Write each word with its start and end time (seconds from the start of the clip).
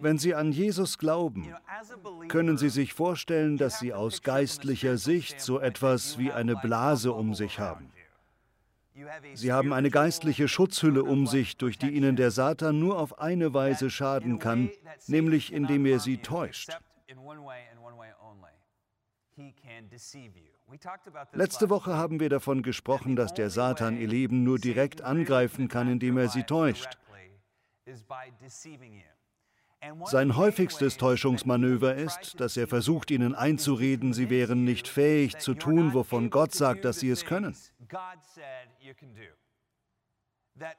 Wenn 0.00 0.18
Sie 0.18 0.34
an 0.34 0.52
Jesus 0.52 0.98
glauben, 0.98 1.54
können 2.28 2.58
Sie 2.58 2.68
sich 2.68 2.94
vorstellen, 2.94 3.56
dass 3.56 3.78
Sie 3.78 3.92
aus 3.92 4.22
geistlicher 4.22 4.96
Sicht 4.96 5.40
so 5.40 5.58
etwas 5.58 6.18
wie 6.18 6.32
eine 6.32 6.56
Blase 6.56 7.12
um 7.12 7.34
sich 7.34 7.58
haben. 7.58 7.90
Sie 9.34 9.52
haben 9.52 9.72
eine 9.72 9.90
geistliche 9.90 10.48
Schutzhülle 10.48 11.04
um 11.04 11.26
sich, 11.26 11.56
durch 11.56 11.78
die 11.78 11.90
ihnen 11.90 12.16
der 12.16 12.30
Satan 12.30 12.78
nur 12.78 12.98
auf 12.98 13.20
eine 13.20 13.54
Weise 13.54 13.90
schaden 13.90 14.38
kann, 14.38 14.70
nämlich 15.06 15.52
indem 15.52 15.86
er 15.86 16.00
sie 16.00 16.18
täuscht. 16.18 16.70
Letzte 21.32 21.70
Woche 21.70 21.96
haben 21.96 22.20
wir 22.20 22.28
davon 22.28 22.62
gesprochen, 22.62 23.16
dass 23.16 23.32
der 23.32 23.50
Satan 23.50 23.96
ihr 23.98 24.08
Leben 24.08 24.42
nur 24.42 24.58
direkt 24.58 25.00
angreifen 25.00 25.68
kann, 25.68 25.88
indem 25.88 26.18
er 26.18 26.28
sie 26.28 26.42
täuscht. 26.42 26.98
Sein 30.04 30.36
häufigstes 30.36 30.96
Täuschungsmanöver 30.96 31.94
ist, 31.94 32.40
dass 32.40 32.56
er 32.56 32.66
versucht, 32.66 33.10
ihnen 33.10 33.34
einzureden, 33.34 34.12
sie 34.12 34.28
wären 34.28 34.64
nicht 34.64 34.88
fähig 34.88 35.38
zu 35.38 35.54
tun, 35.54 35.94
wovon 35.94 36.30
Gott 36.30 36.52
sagt, 36.52 36.84
dass 36.84 36.98
sie 37.00 37.10
es 37.10 37.24
können. 37.24 37.56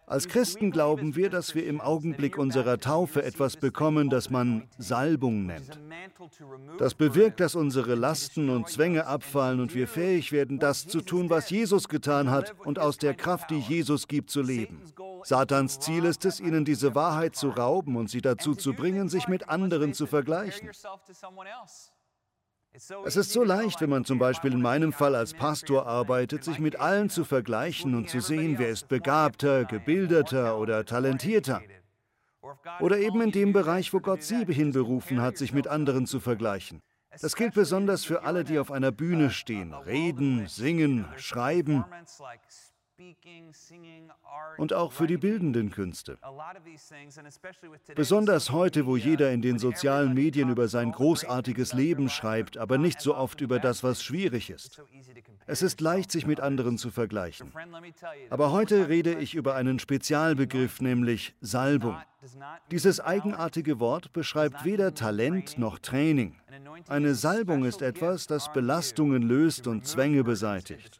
Als 0.06 0.28
Christen 0.28 0.72
glauben 0.72 1.16
wir, 1.16 1.30
dass 1.30 1.56
wir 1.56 1.66
im 1.66 1.82
Augenblick 1.82 2.38
unserer 2.38 2.80
Taufe 2.80 3.24
etwas 3.24 3.58
bekommen, 3.58 4.10
das 4.10 4.30
man 4.30 4.68
Salbung 4.78 5.46
nennt. 5.46 5.80
Das 6.78 6.96
bewirkt, 6.96 7.40
dass 7.40 7.56
unsere 7.56 7.96
Lasten 7.96 8.50
und 8.50 8.68
Zwänge 8.70 9.08
abfallen 9.08 9.60
und 9.60 9.76
wir 9.76 9.88
fähig 9.88 10.32
werden, 10.32 10.60
das 10.60 10.88
zu 10.88 11.02
tun, 11.02 11.30
was 11.30 11.50
Jesus 11.50 11.88
getan 11.88 12.30
hat 12.30 12.56
und 12.66 12.80
aus 12.80 12.98
der 12.98 13.14
Kraft, 13.14 13.52
die 13.52 13.60
Jesus 13.60 14.08
gibt, 14.08 14.30
zu 14.30 14.42
leben. 14.42 14.82
Satans 15.24 15.80
Ziel 15.80 16.06
ist 16.06 16.26
es, 16.26 16.40
ihnen 16.40 16.66
diese 16.66 16.96
Wahrheit 16.96 17.36
zu 17.36 17.50
rauben 17.50 17.96
und 17.96 18.10
sie 18.10 18.22
dazu 18.22 18.56
zu 18.56 18.74
bringen, 18.74 19.10
sich 19.10 19.28
mit 19.28 19.50
anderen 19.50 19.94
zu 19.94 20.06
vergleichen. 20.06 20.70
Es 23.06 23.16
ist 23.16 23.34
so 23.34 23.44
leicht, 23.44 23.82
wenn 23.82 23.90
man 23.90 24.06
zum 24.06 24.20
Beispiel 24.20 24.54
in 24.54 24.62
meinem 24.62 24.94
Fall 24.94 25.16
als 25.16 25.34
Pastor 25.34 25.88
arbeitet, 25.88 26.44
sich 26.44 26.60
mit 26.60 26.80
allen 26.80 27.10
zu 27.10 27.26
vergleichen 27.26 27.96
und 27.96 28.10
zu 28.10 28.22
sehen, 28.22 28.58
wer 28.58 28.70
ist 28.70 28.88
begabter, 28.88 29.66
gebildeter 29.66 30.58
oder 30.58 30.86
talentierter. 30.86 31.62
Oder 32.80 33.00
eben 33.00 33.22
in 33.22 33.32
dem 33.32 33.54
Bereich, 33.54 33.94
wo 33.94 34.00
Gott 34.00 34.24
sie 34.24 34.46
hinberufen 34.46 35.22
hat, 35.22 35.38
sich 35.38 35.52
mit 35.52 35.68
anderen 35.68 36.06
zu 36.06 36.20
vergleichen. 36.20 36.82
Das 37.22 37.36
gilt 37.36 37.56
besonders 37.56 38.06
für 38.06 38.24
alle, 38.24 38.44
die 38.44 38.60
auf 38.60 38.72
einer 38.72 38.92
Bühne 38.92 39.32
stehen, 39.32 39.74
reden, 39.74 40.48
singen, 40.48 41.06
schreiben 41.18 41.84
und 44.58 44.74
auch 44.74 44.92
für 44.92 45.08
die 45.08 45.18
bildenden 45.18 45.72
Künste. 45.72 46.18
Besonders 47.96 48.52
heute, 48.52 48.86
wo 48.86 48.98
jeder 48.98 49.32
in 49.32 49.42
den 49.42 49.60
sozialen 49.60 50.14
Medien 50.14 50.50
über 50.50 50.68
sein 50.68 50.92
großartiges 50.92 51.74
Leben 51.74 52.10
schreibt, 52.10 52.58
aber 52.58 52.78
nicht 52.78 53.02
so 53.02 53.16
oft 53.16 53.42
über 53.42 53.60
das, 53.60 53.84
was 53.84 54.04
schwierig 54.04 54.50
ist. 54.50 54.82
Es 55.46 55.62
ist 55.62 55.82
leicht, 55.82 56.12
sich 56.12 56.26
mit 56.26 56.40
anderen 56.40 56.78
zu 56.78 56.92
vergleichen. 56.92 57.52
Aber 58.30 58.52
heute 58.52 58.90
rede 58.90 59.14
ich 59.16 59.36
über 59.36 59.56
einen 59.56 59.80
Spezialbegriff, 59.80 60.82
nämlich 60.82 61.36
Salbung. 61.42 61.98
Dieses 62.72 63.00
eigenartige 63.00 63.80
Wort 63.80 64.12
beschreibt 64.12 64.66
weder 64.66 64.94
Talent 64.94 65.58
noch 65.58 65.80
Training. 65.80 66.36
Eine 66.88 67.16
Salbung 67.16 67.64
ist 67.66 67.82
etwas, 67.82 68.28
das 68.28 68.52
Belastungen 68.52 69.24
löst 69.24 69.68
und 69.68 69.88
Zwänge 69.88 70.24
beseitigt. 70.24 71.00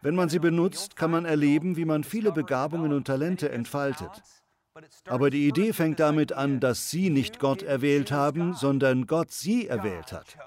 Wenn 0.00 0.14
man 0.14 0.28
sie 0.28 0.38
benutzt, 0.38 0.96
kann 0.96 1.10
man 1.10 1.24
erleben, 1.24 1.76
wie 1.76 1.84
man 1.84 2.04
viele 2.04 2.32
Begabungen 2.32 2.92
und 2.92 3.06
Talente 3.06 3.50
entfaltet. 3.50 4.22
Aber 5.06 5.28
die 5.28 5.48
Idee 5.48 5.72
fängt 5.72 6.00
damit 6.00 6.32
an, 6.32 6.60
dass 6.60 6.90
Sie 6.90 7.10
nicht 7.10 7.38
Gott 7.38 7.62
erwählt 7.62 8.10
haben, 8.10 8.54
sondern 8.54 9.06
Gott 9.06 9.30
Sie 9.30 9.66
erwählt 9.66 10.12
hat. 10.12 10.38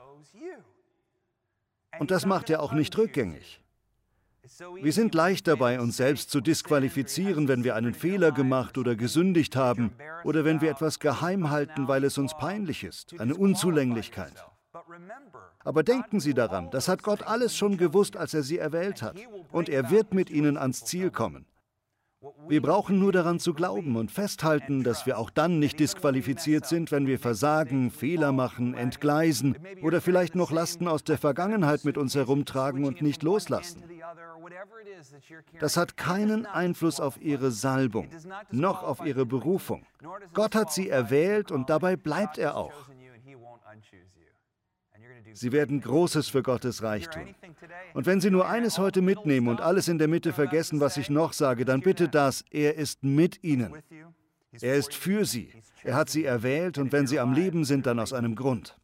Und 1.99 2.11
das 2.11 2.25
macht 2.25 2.49
er 2.49 2.61
auch 2.61 2.73
nicht 2.73 2.97
rückgängig. 2.97 3.61
Wir 4.81 4.93
sind 4.93 5.15
leicht 5.15 5.47
dabei, 5.47 5.79
uns 5.79 5.97
selbst 5.97 6.29
zu 6.29 6.41
disqualifizieren, 6.41 7.47
wenn 7.47 7.63
wir 7.63 7.75
einen 7.75 7.93
Fehler 7.93 8.31
gemacht 8.31 8.77
oder 8.77 8.95
gesündigt 8.95 9.55
haben 9.55 9.91
oder 10.23 10.45
wenn 10.45 10.61
wir 10.61 10.69
etwas 10.69 10.99
geheim 10.99 11.49
halten, 11.49 11.87
weil 11.87 12.03
es 12.03 12.17
uns 12.17 12.35
peinlich 12.37 12.83
ist, 12.83 13.19
eine 13.19 13.35
Unzulänglichkeit. 13.35 14.33
Aber 15.63 15.83
denken 15.83 16.19
Sie 16.19 16.33
daran, 16.33 16.69
das 16.69 16.87
hat 16.87 17.01
Gott 17.01 17.23
alles 17.23 17.55
schon 17.55 17.77
gewusst, 17.77 18.17
als 18.17 18.33
er 18.33 18.43
Sie 18.43 18.57
erwählt 18.57 19.01
hat. 19.01 19.15
Und 19.51 19.69
er 19.69 19.89
wird 19.89 20.13
mit 20.13 20.29
Ihnen 20.29 20.57
ans 20.57 20.83
Ziel 20.85 21.11
kommen. 21.11 21.45
Wir 22.47 22.61
brauchen 22.61 22.99
nur 22.99 23.11
daran 23.11 23.39
zu 23.39 23.53
glauben 23.53 23.95
und 23.95 24.11
festhalten, 24.11 24.83
dass 24.83 25.05
wir 25.05 25.17
auch 25.17 25.29
dann 25.29 25.59
nicht 25.59 25.79
disqualifiziert 25.79 26.65
sind, 26.65 26.91
wenn 26.91 27.07
wir 27.07 27.19
versagen, 27.19 27.91
Fehler 27.91 28.31
machen, 28.31 28.73
entgleisen 28.73 29.57
oder 29.81 30.01
vielleicht 30.01 30.35
noch 30.35 30.51
Lasten 30.51 30.87
aus 30.87 31.03
der 31.03 31.17
Vergangenheit 31.17 31.85
mit 31.85 31.97
uns 31.97 32.15
herumtragen 32.15 32.85
und 32.85 33.01
nicht 33.01 33.23
loslassen. 33.23 33.83
Das 35.59 35.77
hat 35.77 35.97
keinen 35.97 36.45
Einfluss 36.45 36.99
auf 36.99 37.21
ihre 37.21 37.51
Salbung, 37.51 38.09
noch 38.51 38.83
auf 38.83 39.05
ihre 39.05 39.25
Berufung. 39.25 39.85
Gott 40.33 40.55
hat 40.55 40.71
sie 40.71 40.89
erwählt 40.89 41.51
und 41.51 41.69
dabei 41.69 41.95
bleibt 41.95 42.37
er 42.37 42.55
auch. 42.55 42.89
Sie 45.37 45.51
werden 45.51 45.81
Großes 45.81 46.29
für 46.29 46.41
Gottes 46.41 46.81
Reich 46.81 47.09
tun. 47.09 47.35
Und 47.93 48.05
wenn 48.05 48.21
Sie 48.21 48.31
nur 48.31 48.47
eines 48.47 48.77
heute 48.77 49.01
mitnehmen 49.01 49.49
und 49.49 49.59
alles 49.59 49.89
in 49.89 49.97
der 49.97 50.07
Mitte 50.07 50.31
vergessen, 50.31 50.79
was 50.79 50.95
ich 50.95 51.09
noch 51.09 51.33
sage, 51.33 51.65
dann 51.65 51.81
bitte 51.81 52.07
das, 52.07 52.45
er 52.51 52.75
ist 52.75 53.03
mit 53.03 53.43
Ihnen. 53.43 53.73
Er 54.61 54.75
ist 54.75 54.93
für 54.93 55.25
Sie. 55.25 55.51
Er 55.83 55.95
hat 55.95 56.09
Sie 56.09 56.23
erwählt 56.23 56.77
und 56.77 56.93
wenn 56.93 57.05
Sie 57.05 57.19
am 57.19 57.33
Leben 57.33 57.65
sind, 57.65 57.85
dann 57.85 57.99
aus 57.99 58.13
einem 58.13 58.35
Grund. 58.35 58.77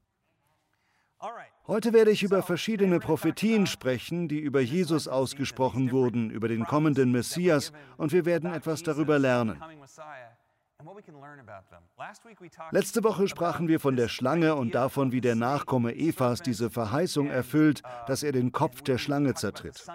Heute 1.67 1.93
werde 1.93 2.11
ich 2.11 2.21
über 2.21 2.43
verschiedene 2.43 2.99
Prophetien 2.99 3.65
sprechen, 3.65 4.27
die 4.27 4.39
über 4.39 4.59
Jesus 4.59 5.07
ausgesprochen 5.07 5.91
wurden, 5.91 6.31
über 6.31 6.49
den 6.49 6.65
kommenden 6.65 7.13
Messias, 7.13 7.71
und 7.95 8.11
wir 8.11 8.25
werden 8.25 8.51
etwas 8.51 8.83
darüber 8.83 9.19
lernen. 9.19 9.61
Letzte 12.71 13.03
Woche 13.03 13.27
sprachen 13.27 13.67
wir 13.67 13.79
von 13.79 13.95
der 13.95 14.07
Schlange 14.07 14.55
und 14.55 14.75
davon, 14.75 15.11
wie 15.11 15.21
der 15.21 15.35
Nachkomme 15.35 15.95
Evas 15.95 16.41
diese 16.41 16.69
Verheißung 16.69 17.27
erfüllt, 17.27 17.81
dass 18.07 18.23
er 18.23 18.31
den 18.31 18.51
Kopf 18.51 18.81
der 18.81 18.97
Schlange 18.97 19.33
zertritt. 19.33 19.85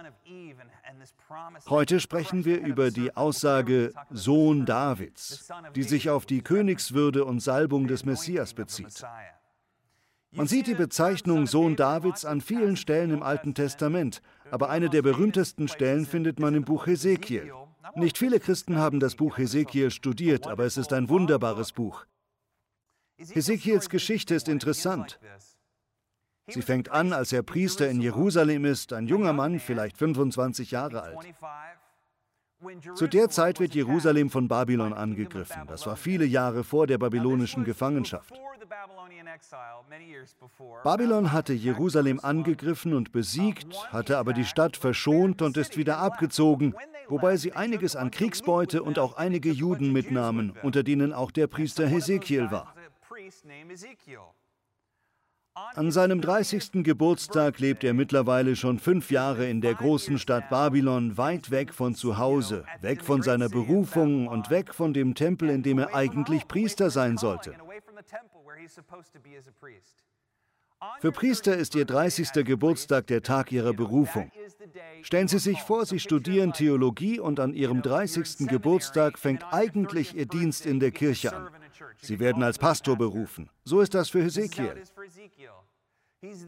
Heute 1.68 2.00
sprechen 2.00 2.44
wir 2.44 2.60
über 2.60 2.90
die 2.90 3.16
Aussage 3.16 3.92
Sohn 4.10 4.66
Davids, 4.66 5.48
die 5.74 5.82
sich 5.82 6.10
auf 6.10 6.26
die 6.26 6.42
Königswürde 6.42 7.24
und 7.24 7.40
Salbung 7.40 7.86
des 7.86 8.04
Messias 8.04 8.54
bezieht. 8.54 9.04
Man 10.32 10.46
sieht 10.46 10.66
die 10.66 10.74
Bezeichnung 10.74 11.46
Sohn 11.46 11.76
Davids 11.76 12.24
an 12.24 12.40
vielen 12.40 12.76
Stellen 12.76 13.10
im 13.10 13.22
Alten 13.22 13.54
Testament, 13.54 14.20
aber 14.50 14.68
eine 14.68 14.90
der 14.90 15.02
berühmtesten 15.02 15.68
Stellen 15.68 16.04
findet 16.04 16.38
man 16.38 16.54
im 16.54 16.64
Buch 16.64 16.86
Hesekiel. 16.86 17.52
Nicht 17.94 18.18
viele 18.18 18.40
Christen 18.40 18.76
haben 18.76 19.00
das 19.00 19.14
Buch 19.14 19.38
Hesekiel 19.38 19.90
studiert, 19.90 20.46
aber 20.46 20.64
es 20.64 20.76
ist 20.76 20.92
ein 20.92 21.08
wunderbares 21.08 21.72
Buch. 21.72 22.04
Hesekiels 23.18 23.88
Geschichte 23.88 24.34
ist 24.34 24.48
interessant. 24.48 25.18
Sie 26.48 26.62
fängt 26.62 26.90
an, 26.90 27.12
als 27.12 27.32
er 27.32 27.42
Priester 27.42 27.88
in 27.88 28.00
Jerusalem 28.00 28.64
ist, 28.64 28.92
ein 28.92 29.06
junger 29.06 29.32
Mann, 29.32 29.58
vielleicht 29.58 29.96
25 29.96 30.70
Jahre 30.70 31.02
alt. 31.02 31.18
Zu 32.94 33.06
der 33.06 33.28
Zeit 33.28 33.60
wird 33.60 33.74
Jerusalem 33.74 34.30
von 34.30 34.48
Babylon 34.48 34.92
angegriffen. 34.92 35.66
Das 35.66 35.86
war 35.86 35.96
viele 35.96 36.24
Jahre 36.24 36.64
vor 36.64 36.86
der 36.86 36.98
babylonischen 36.98 37.64
Gefangenschaft. 37.64 38.32
Babylon 40.84 41.32
hatte 41.32 41.52
Jerusalem 41.52 42.20
angegriffen 42.22 42.94
und 42.94 43.12
besiegt, 43.12 43.74
hatte 43.92 44.18
aber 44.18 44.32
die 44.32 44.44
Stadt 44.44 44.76
verschont 44.76 45.42
und 45.42 45.56
ist 45.56 45.76
wieder 45.76 45.98
abgezogen, 45.98 46.74
wobei 47.08 47.36
sie 47.36 47.52
einiges 47.52 47.96
an 47.96 48.10
Kriegsbeute 48.10 48.82
und 48.82 48.98
auch 48.98 49.16
einige 49.16 49.50
Juden 49.50 49.92
mitnahmen, 49.92 50.52
unter 50.62 50.82
denen 50.82 51.12
auch 51.12 51.30
der 51.30 51.46
Priester 51.46 51.86
Hesekiel 51.86 52.50
war. 52.50 52.74
An 55.74 55.90
seinem 55.90 56.20
30. 56.20 56.84
Geburtstag 56.84 57.58
lebt 57.60 57.82
er 57.82 57.94
mittlerweile 57.94 58.56
schon 58.56 58.78
fünf 58.78 59.10
Jahre 59.10 59.48
in 59.48 59.62
der 59.62 59.74
großen 59.74 60.18
Stadt 60.18 60.50
Babylon, 60.50 61.16
weit 61.16 61.50
weg 61.50 61.72
von 61.72 61.94
zu 61.94 62.18
Hause, 62.18 62.66
weg 62.82 63.02
von 63.02 63.22
seiner 63.22 63.48
Berufung 63.48 64.28
und 64.28 64.50
weg 64.50 64.74
von 64.74 64.92
dem 64.92 65.14
Tempel, 65.14 65.48
in 65.48 65.62
dem 65.62 65.78
er 65.78 65.94
eigentlich 65.94 66.46
Priester 66.46 66.90
sein 66.90 67.16
sollte. 67.16 67.54
Für 71.00 71.12
Priester 71.12 71.56
ist 71.56 71.74
ihr 71.74 71.84
30. 71.84 72.44
Geburtstag 72.44 73.06
der 73.06 73.22
Tag 73.22 73.50
ihrer 73.50 73.72
Berufung. 73.72 74.30
Stellen 75.02 75.28
Sie 75.28 75.38
sich 75.38 75.62
vor, 75.62 75.86
Sie 75.86 75.98
studieren 75.98 76.52
Theologie 76.52 77.18
und 77.18 77.40
an 77.40 77.54
Ihrem 77.54 77.82
30. 77.82 78.46
Geburtstag 78.48 79.18
fängt 79.18 79.44
eigentlich 79.52 80.14
Ihr 80.14 80.26
Dienst 80.26 80.66
in 80.66 80.80
der 80.80 80.90
Kirche 80.90 81.34
an. 81.34 81.48
Sie 81.98 82.18
werden 82.18 82.42
als 82.42 82.58
Pastor 82.58 82.96
berufen. 82.96 83.48
So 83.64 83.80
ist 83.80 83.94
das 83.94 84.10
für 84.10 84.22
Hesekiel. 84.22 84.82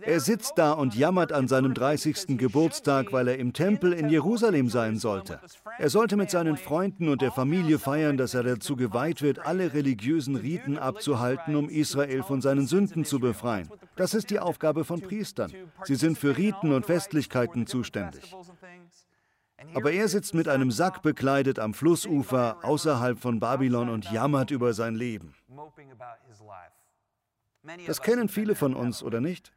Er 0.02 0.20
sitzt 0.20 0.54
da 0.56 0.72
und 0.72 0.94
jammert 0.94 1.32
an 1.32 1.48
seinem 1.48 1.74
30. 1.74 2.38
Geburtstag, 2.38 3.12
weil 3.12 3.28
er 3.28 3.38
im 3.38 3.52
Tempel 3.52 3.92
in 3.92 4.08
Jerusalem 4.08 4.68
sein 4.68 4.98
sollte. 4.98 5.40
Er 5.78 5.90
sollte 5.90 6.16
mit 6.16 6.30
seinen 6.30 6.56
Freunden 6.56 7.08
und 7.08 7.22
der 7.22 7.32
Familie 7.32 7.78
feiern, 7.78 8.16
dass 8.16 8.34
er 8.34 8.42
dazu 8.42 8.76
geweiht 8.76 9.22
wird, 9.22 9.40
alle 9.40 9.74
religiösen 9.74 10.36
Riten 10.36 10.78
abzuhalten, 10.78 11.56
um 11.56 11.68
Israel 11.68 12.22
von 12.22 12.40
seinen 12.40 12.66
Sünden 12.66 13.04
zu 13.04 13.20
befreien. 13.20 13.68
Das 13.96 14.14
ist 14.14 14.30
die 14.30 14.40
Aufgabe 14.40 14.84
von 14.84 15.00
Priestern. 15.00 15.52
Sie 15.84 15.96
sind 15.96 16.18
für 16.18 16.36
Riten 16.36 16.72
und 16.72 16.86
Festlichkeiten 16.86 17.66
zuständig. 17.66 18.34
Aber 19.74 19.92
er 19.92 20.08
sitzt 20.08 20.34
mit 20.34 20.48
einem 20.48 20.70
Sack 20.70 21.02
bekleidet 21.02 21.58
am 21.58 21.74
Flussufer 21.74 22.58
außerhalb 22.62 23.18
von 23.18 23.40
Babylon 23.40 23.88
und 23.88 24.10
jammert 24.10 24.50
über 24.50 24.72
sein 24.72 24.94
Leben. 24.94 25.34
Das 27.86 28.00
kennen 28.00 28.28
viele 28.28 28.54
von 28.54 28.74
uns, 28.74 29.02
oder 29.02 29.20
nicht? 29.20 29.52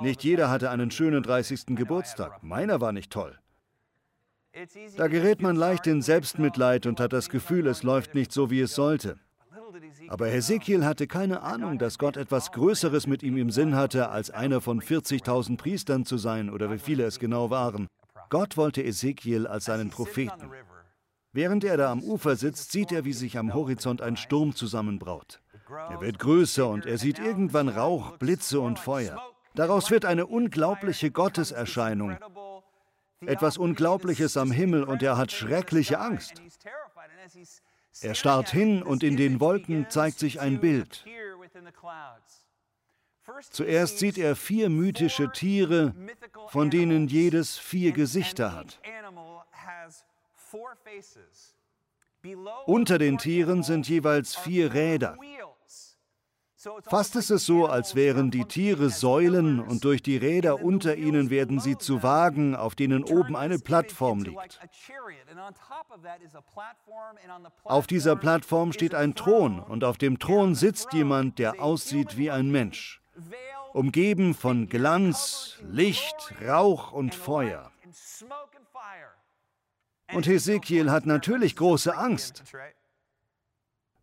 Nicht 0.00 0.24
jeder 0.24 0.50
hatte 0.50 0.70
einen 0.70 0.90
schönen 0.90 1.22
30. 1.22 1.66
Geburtstag. 1.76 2.42
Meiner 2.42 2.80
war 2.80 2.92
nicht 2.92 3.10
toll. 3.10 3.38
Da 4.96 5.08
gerät 5.08 5.40
man 5.40 5.56
leicht 5.56 5.86
in 5.86 6.02
Selbstmitleid 6.02 6.86
und 6.86 7.00
hat 7.00 7.12
das 7.12 7.30
Gefühl, 7.30 7.66
es 7.66 7.82
läuft 7.82 8.14
nicht 8.14 8.32
so, 8.32 8.50
wie 8.50 8.60
es 8.60 8.74
sollte. 8.74 9.18
Aber 10.08 10.26
Hesekiel 10.26 10.84
hatte 10.84 11.06
keine 11.06 11.40
Ahnung, 11.40 11.78
dass 11.78 11.98
Gott 11.98 12.18
etwas 12.18 12.52
Größeres 12.52 13.06
mit 13.06 13.22
ihm 13.22 13.38
im 13.38 13.50
Sinn 13.50 13.74
hatte, 13.74 14.10
als 14.10 14.30
einer 14.30 14.60
von 14.60 14.82
40.000 14.82 15.56
Priestern 15.56 16.04
zu 16.04 16.18
sein 16.18 16.50
oder 16.50 16.70
wie 16.70 16.78
viele 16.78 17.04
es 17.04 17.18
genau 17.18 17.48
waren. 17.48 17.86
Gott 18.28 18.58
wollte 18.58 18.84
Ezekiel 18.84 19.46
als 19.46 19.64
seinen 19.64 19.88
Propheten. 19.90 20.50
Während 21.32 21.64
er 21.64 21.78
da 21.78 21.90
am 21.90 22.02
Ufer 22.02 22.36
sitzt, 22.36 22.72
sieht 22.72 22.92
er, 22.92 23.06
wie 23.06 23.14
sich 23.14 23.38
am 23.38 23.54
Horizont 23.54 24.02
ein 24.02 24.18
Sturm 24.18 24.54
zusammenbraut. 24.54 25.40
Er 25.90 26.02
wird 26.02 26.18
größer 26.18 26.68
und 26.68 26.84
er 26.84 26.98
sieht 26.98 27.18
irgendwann 27.18 27.70
Rauch, 27.70 28.18
Blitze 28.18 28.60
und 28.60 28.78
Feuer. 28.78 29.31
Daraus 29.54 29.90
wird 29.90 30.04
eine 30.04 30.26
unglaubliche 30.26 31.10
Gotteserscheinung. 31.10 32.16
Etwas 33.20 33.58
Unglaubliches 33.58 34.36
am 34.36 34.50
Himmel 34.50 34.84
und 34.84 35.02
er 35.02 35.16
hat 35.16 35.32
schreckliche 35.32 35.98
Angst. 35.98 36.42
Er 38.00 38.14
starrt 38.14 38.50
hin 38.50 38.82
und 38.82 39.02
in 39.02 39.16
den 39.16 39.40
Wolken 39.40 39.88
zeigt 39.90 40.18
sich 40.18 40.40
ein 40.40 40.60
Bild. 40.60 41.04
Zuerst 43.50 43.98
sieht 43.98 44.18
er 44.18 44.34
vier 44.34 44.68
mythische 44.68 45.30
Tiere, 45.30 45.94
von 46.48 46.70
denen 46.70 47.06
jedes 47.06 47.58
vier 47.58 47.92
Gesichter 47.92 48.54
hat. 48.54 48.80
Unter 52.66 52.98
den 52.98 53.18
Tieren 53.18 53.62
sind 53.62 53.88
jeweils 53.88 54.34
vier 54.34 54.72
Räder. 54.74 55.16
Fast 56.88 57.16
ist 57.16 57.30
es 57.30 57.44
so, 57.44 57.66
als 57.66 57.94
wären 57.94 58.30
die 58.30 58.44
Tiere 58.44 58.90
Säulen 58.90 59.58
und 59.58 59.84
durch 59.84 60.02
die 60.02 60.16
Räder 60.16 60.62
unter 60.62 60.96
ihnen 60.96 61.30
werden 61.30 61.58
sie 61.58 61.76
zu 61.76 62.02
Wagen, 62.02 62.54
auf 62.54 62.74
denen 62.74 63.02
oben 63.02 63.34
eine 63.34 63.58
Plattform 63.58 64.22
liegt. 64.22 64.60
Auf 67.64 67.86
dieser 67.86 68.16
Plattform 68.16 68.72
steht 68.72 68.94
ein 68.94 69.14
Thron 69.14 69.58
und 69.58 69.82
auf 69.82 69.98
dem 69.98 70.18
Thron 70.18 70.54
sitzt 70.54 70.92
jemand, 70.92 71.38
der 71.38 71.60
aussieht 71.60 72.16
wie 72.16 72.30
ein 72.30 72.50
Mensch, 72.50 73.02
umgeben 73.72 74.34
von 74.34 74.68
Glanz, 74.68 75.58
Licht, 75.62 76.34
Rauch 76.46 76.92
und 76.92 77.14
Feuer. 77.14 77.72
Und 80.12 80.26
Hesekiel 80.26 80.90
hat 80.90 81.06
natürlich 81.06 81.56
große 81.56 81.96
Angst. 81.96 82.44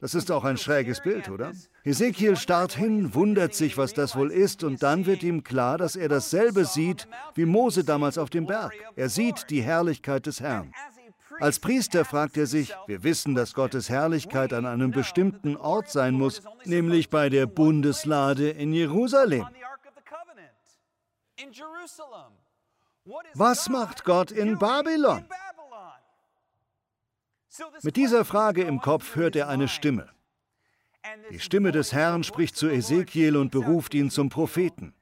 Das 0.02 0.16
ist 0.16 0.32
auch 0.32 0.46
ein 0.46 0.58
schräges 0.58 1.02
Bild, 1.02 1.30
oder? 1.30 1.52
Hesekiel 1.84 2.38
starrt 2.38 2.74
hin, 2.74 3.14
wundert 3.14 3.54
sich, 3.54 3.78
was 3.78 3.94
das 3.94 4.16
wohl 4.16 4.32
ist, 4.32 4.64
und 4.64 4.82
dann 4.82 5.06
wird 5.06 5.24
ihm 5.24 5.44
klar, 5.44 5.78
dass 5.78 5.98
er 5.98 6.08
dasselbe 6.08 6.64
sieht 6.64 7.08
wie 7.36 7.46
Mose 7.46 7.84
damals 7.84 8.18
auf 8.18 8.30
dem 8.30 8.46
Berg. 8.46 8.74
Er 8.96 9.10
sieht 9.10 9.50
die 9.50 9.62
Herrlichkeit 9.62 10.26
des 10.26 10.40
Herrn. 10.40 10.74
Als 11.40 11.60
Priester 11.60 12.06
fragt 12.06 12.38
er 12.38 12.48
sich, 12.48 12.74
wir 12.88 13.04
wissen, 13.04 13.36
dass 13.36 13.54
Gottes 13.54 13.90
Herrlichkeit 13.90 14.54
an 14.54 14.66
einem 14.66 14.92
bestimmten 14.92 15.56
Ort 15.58 15.90
sein 15.90 16.14
muss, 16.14 16.42
nämlich 16.66 17.10
bei 17.10 17.30
der 17.30 17.46
Bundeslade 17.46 18.50
in 18.50 18.74
Jerusalem. 18.74 19.48
Was 23.34 23.70
macht 23.70 24.04
Gott 24.04 24.32
in 24.32 24.58
Babylon? 24.58 25.26
Mit 27.82 27.96
dieser 27.96 28.26
Frage 28.26 28.64
im 28.64 28.80
Kopf 28.80 29.16
hört 29.16 29.36
er 29.36 29.48
eine 29.50 29.68
Stimme. 29.68 30.10
Die 31.32 31.40
Stimme 31.40 31.72
des 31.72 31.94
Herrn 31.94 32.24
spricht 32.24 32.56
zu 32.56 32.68
Ezekiel 32.68 33.38
und 33.38 33.52
beruft 33.52 33.94
ihn 33.94 34.10
zum 34.10 34.30
Propheten. 34.30 34.94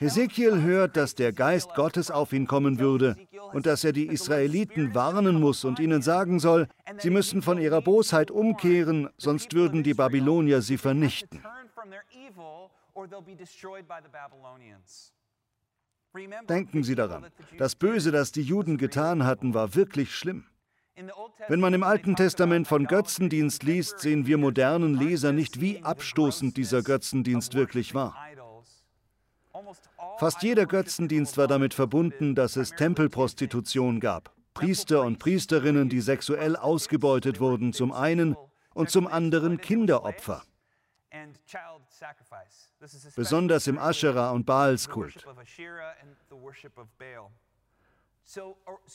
Ezekiel 0.00 0.60
hört, 0.62 0.96
dass 0.96 1.14
der 1.14 1.32
Geist 1.32 1.74
Gottes 1.74 2.10
auf 2.10 2.32
ihn 2.32 2.46
kommen 2.46 2.80
würde 2.80 3.16
und 3.52 3.66
dass 3.66 3.84
er 3.84 3.92
die 3.92 4.08
Israeliten 4.08 4.94
warnen 4.94 5.40
muss 5.40 5.64
und 5.64 5.78
ihnen 5.78 6.02
sagen 6.02 6.40
soll, 6.40 6.66
sie 6.98 7.10
müssen 7.10 7.42
von 7.42 7.58
ihrer 7.58 7.80
Bosheit 7.80 8.30
umkehren, 8.32 9.08
sonst 9.16 9.54
würden 9.54 9.84
die 9.84 9.94
Babylonier 9.94 10.62
sie 10.62 10.78
vernichten. 10.78 11.42
Denken 16.48 16.82
Sie 16.82 16.94
daran, 16.96 17.26
das 17.58 17.76
Böse, 17.76 18.10
das 18.10 18.32
die 18.32 18.42
Juden 18.42 18.78
getan 18.78 19.24
hatten, 19.24 19.54
war 19.54 19.76
wirklich 19.76 20.14
schlimm. 20.14 20.44
Wenn 21.48 21.60
man 21.60 21.74
im 21.74 21.82
Alten 21.82 22.16
Testament 22.16 22.66
von 22.66 22.86
Götzendienst 22.86 23.62
liest, 23.62 24.00
sehen 24.00 24.26
wir 24.26 24.38
modernen 24.38 24.94
Leser 24.94 25.32
nicht, 25.32 25.60
wie 25.60 25.82
abstoßend 25.82 26.56
dieser 26.56 26.82
Götzendienst 26.82 27.54
wirklich 27.54 27.94
war. 27.94 28.16
Fast 30.18 30.42
jeder 30.42 30.66
Götzendienst 30.66 31.36
war 31.36 31.46
damit 31.46 31.74
verbunden, 31.74 32.34
dass 32.34 32.56
es 32.56 32.70
Tempelprostitution 32.70 34.00
gab. 34.00 34.34
Priester 34.54 35.02
und 35.02 35.18
Priesterinnen, 35.18 35.88
die 35.88 36.00
sexuell 36.00 36.56
ausgebeutet 36.56 37.38
wurden, 37.38 37.72
zum 37.72 37.92
einen 37.92 38.36
und 38.74 38.90
zum 38.90 39.06
anderen 39.06 39.58
Kinderopfer. 39.58 40.42
Besonders 43.14 43.66
im 43.66 43.78
Aschera- 43.78 44.30
und 44.30 44.46
Baalskult. 44.46 45.26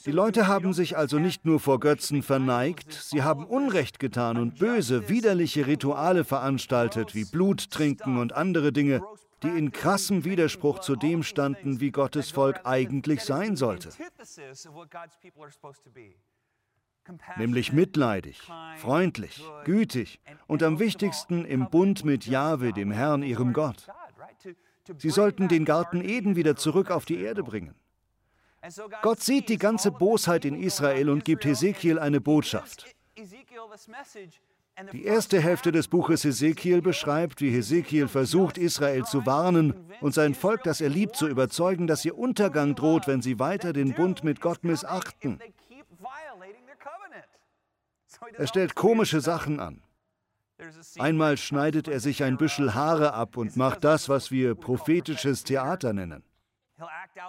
Die 0.06 0.12
Leute 0.12 0.46
haben 0.46 0.72
sich 0.72 0.96
also 0.96 1.18
nicht 1.18 1.44
nur 1.44 1.58
vor 1.58 1.80
Götzen 1.80 2.22
verneigt, 2.22 2.92
sie 2.92 3.22
haben 3.22 3.44
Unrecht 3.44 3.98
getan 3.98 4.36
und 4.36 4.58
böse, 4.58 5.08
widerliche 5.08 5.66
Rituale 5.66 6.24
veranstaltet, 6.24 7.14
wie 7.14 7.24
Blut 7.24 7.70
trinken 7.70 8.18
und 8.18 8.32
andere 8.32 8.72
Dinge, 8.72 9.02
die 9.42 9.48
in 9.48 9.72
krassem 9.72 10.24
Widerspruch 10.24 10.78
zu 10.78 10.94
dem 10.94 11.22
standen, 11.22 11.80
wie 11.80 11.90
Gottes 11.90 12.30
Volk 12.30 12.60
eigentlich 12.64 13.22
sein 13.22 13.56
sollte. 13.56 13.90
Nämlich 17.36 17.72
mitleidig, 17.72 18.40
freundlich, 18.76 19.44
gütig 19.64 20.20
und 20.46 20.62
am 20.62 20.78
wichtigsten 20.78 21.44
im 21.44 21.68
Bund 21.68 22.04
mit 22.04 22.26
Jahwe, 22.26 22.72
dem 22.72 22.90
Herrn, 22.92 23.22
ihrem 23.22 23.52
Gott. 23.52 23.88
Sie 24.96 25.10
sollten 25.10 25.48
den 25.48 25.64
Garten 25.64 26.02
Eden 26.02 26.36
wieder 26.36 26.56
zurück 26.56 26.90
auf 26.90 27.04
die 27.04 27.18
Erde 27.18 27.42
bringen. 27.42 27.74
Gott 29.02 29.22
sieht 29.22 29.48
die 29.48 29.58
ganze 29.58 29.90
Bosheit 29.90 30.44
in 30.44 30.60
Israel 30.60 31.10
und 31.10 31.24
gibt 31.24 31.44
Hesekiel 31.44 31.98
eine 31.98 32.20
Botschaft. 32.20 32.86
Die 34.92 35.04
erste 35.04 35.40
Hälfte 35.40 35.70
des 35.70 35.86
Buches 35.86 36.24
Hesekiel 36.24 36.82
beschreibt, 36.82 37.40
wie 37.40 37.50
Hesekiel 37.50 38.08
versucht, 38.08 38.58
Israel 38.58 39.04
zu 39.04 39.24
warnen 39.24 39.74
und 40.00 40.14
sein 40.14 40.34
Volk, 40.34 40.64
das 40.64 40.80
er 40.80 40.88
liebt, 40.88 41.14
zu 41.14 41.28
überzeugen, 41.28 41.86
dass 41.86 42.04
ihr 42.04 42.18
Untergang 42.18 42.74
droht, 42.74 43.06
wenn 43.06 43.22
sie 43.22 43.38
weiter 43.38 43.72
den 43.72 43.94
Bund 43.94 44.24
mit 44.24 44.40
Gott 44.40 44.64
missachten. 44.64 45.38
Er 48.36 48.46
stellt 48.46 48.74
komische 48.74 49.20
Sachen 49.20 49.60
an. 49.60 49.82
Einmal 50.98 51.36
schneidet 51.36 51.86
er 51.86 52.00
sich 52.00 52.24
ein 52.24 52.36
Büschel 52.36 52.74
Haare 52.74 53.12
ab 53.12 53.36
und 53.36 53.56
macht 53.56 53.84
das, 53.84 54.08
was 54.08 54.30
wir 54.30 54.54
prophetisches 54.54 55.44
Theater 55.44 55.92
nennen. 55.92 56.24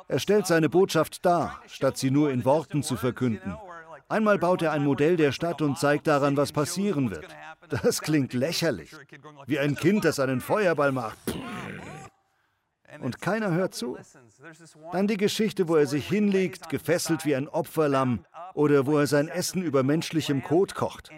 Er 0.07 0.19
stellt 0.19 0.47
seine 0.47 0.69
Botschaft 0.69 1.25
dar, 1.25 1.61
statt 1.67 1.97
sie 1.97 2.11
nur 2.11 2.31
in 2.31 2.45
Worten 2.45 2.83
zu 2.83 2.95
verkünden. 2.95 3.57
Einmal 4.07 4.37
baut 4.37 4.61
er 4.61 4.71
ein 4.71 4.83
Modell 4.83 5.17
der 5.17 5.31
Stadt 5.31 5.61
und 5.61 5.79
zeigt 5.79 6.07
daran, 6.07 6.37
was 6.37 6.51
passieren 6.51 7.09
wird. 7.09 7.27
Das 7.69 8.01
klingt 8.01 8.33
lächerlich. 8.33 8.91
Wie 9.47 9.59
ein 9.59 9.75
Kind, 9.75 10.05
das 10.05 10.19
einen 10.19 10.41
Feuerball 10.41 10.91
macht. 10.91 11.17
Und 12.99 13.21
keiner 13.21 13.51
hört 13.51 13.73
zu. 13.73 13.97
Dann 14.91 15.07
die 15.07 15.17
Geschichte, 15.17 15.67
wo 15.67 15.75
er 15.75 15.87
sich 15.87 16.07
hinlegt, 16.07 16.69
gefesselt 16.69 17.25
wie 17.25 17.35
ein 17.35 17.47
Opferlamm, 17.47 18.25
oder 18.53 18.85
wo 18.85 18.97
er 18.97 19.07
sein 19.07 19.27
Essen 19.27 19.61
über 19.61 19.83
menschlichem 19.83 20.43
Kot 20.43 20.75
kocht. 20.75 21.11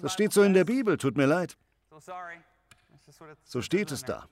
Das 0.00 0.12
steht 0.12 0.32
so 0.32 0.42
in 0.42 0.54
der 0.54 0.64
Bibel, 0.64 0.96
tut 0.96 1.16
mir 1.16 1.26
leid. 1.26 1.56
So 3.44 3.62
steht 3.62 3.90
es 3.92 4.02
da. 4.02 4.28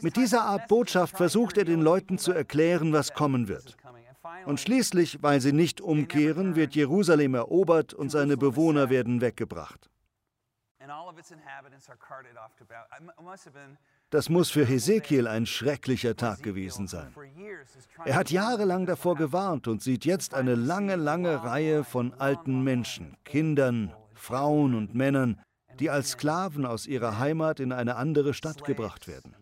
Mit 0.00 0.16
dieser 0.16 0.42
Art 0.42 0.68
Botschaft 0.68 1.16
versucht 1.16 1.58
er 1.58 1.64
den 1.64 1.80
Leuten 1.80 2.18
zu 2.18 2.32
erklären, 2.32 2.92
was 2.92 3.12
kommen 3.12 3.48
wird. 3.48 3.76
Und 4.46 4.60
schließlich, 4.60 5.22
weil 5.22 5.40
sie 5.40 5.52
nicht 5.52 5.80
umkehren, 5.80 6.54
wird 6.54 6.74
Jerusalem 6.74 7.34
erobert 7.34 7.94
und 7.94 8.10
seine 8.10 8.36
Bewohner 8.36 8.90
werden 8.90 9.20
weggebracht. 9.20 9.90
Das 14.10 14.28
muss 14.28 14.50
für 14.50 14.64
Hesekiel 14.64 15.28
ein 15.28 15.46
schrecklicher 15.46 16.16
Tag 16.16 16.42
gewesen 16.42 16.86
sein. 16.86 17.14
Er 18.04 18.16
hat 18.16 18.30
jahrelang 18.30 18.86
davor 18.86 19.14
gewarnt 19.16 19.68
und 19.68 19.82
sieht 19.82 20.04
jetzt 20.04 20.34
eine 20.34 20.54
lange, 20.54 20.96
lange 20.96 21.42
Reihe 21.44 21.84
von 21.84 22.12
alten 22.14 22.62
Menschen, 22.62 23.16
Kindern, 23.24 23.94
Frauen 24.14 24.74
und 24.74 24.94
Männern, 24.94 25.40
die 25.80 25.90
als 25.90 26.10
Sklaven 26.10 26.66
aus 26.66 26.86
ihrer 26.86 27.18
Heimat 27.18 27.58
in 27.58 27.72
eine 27.72 27.96
andere 27.96 28.34
Stadt 28.34 28.64
gebracht 28.64 29.08
werden. 29.08 29.34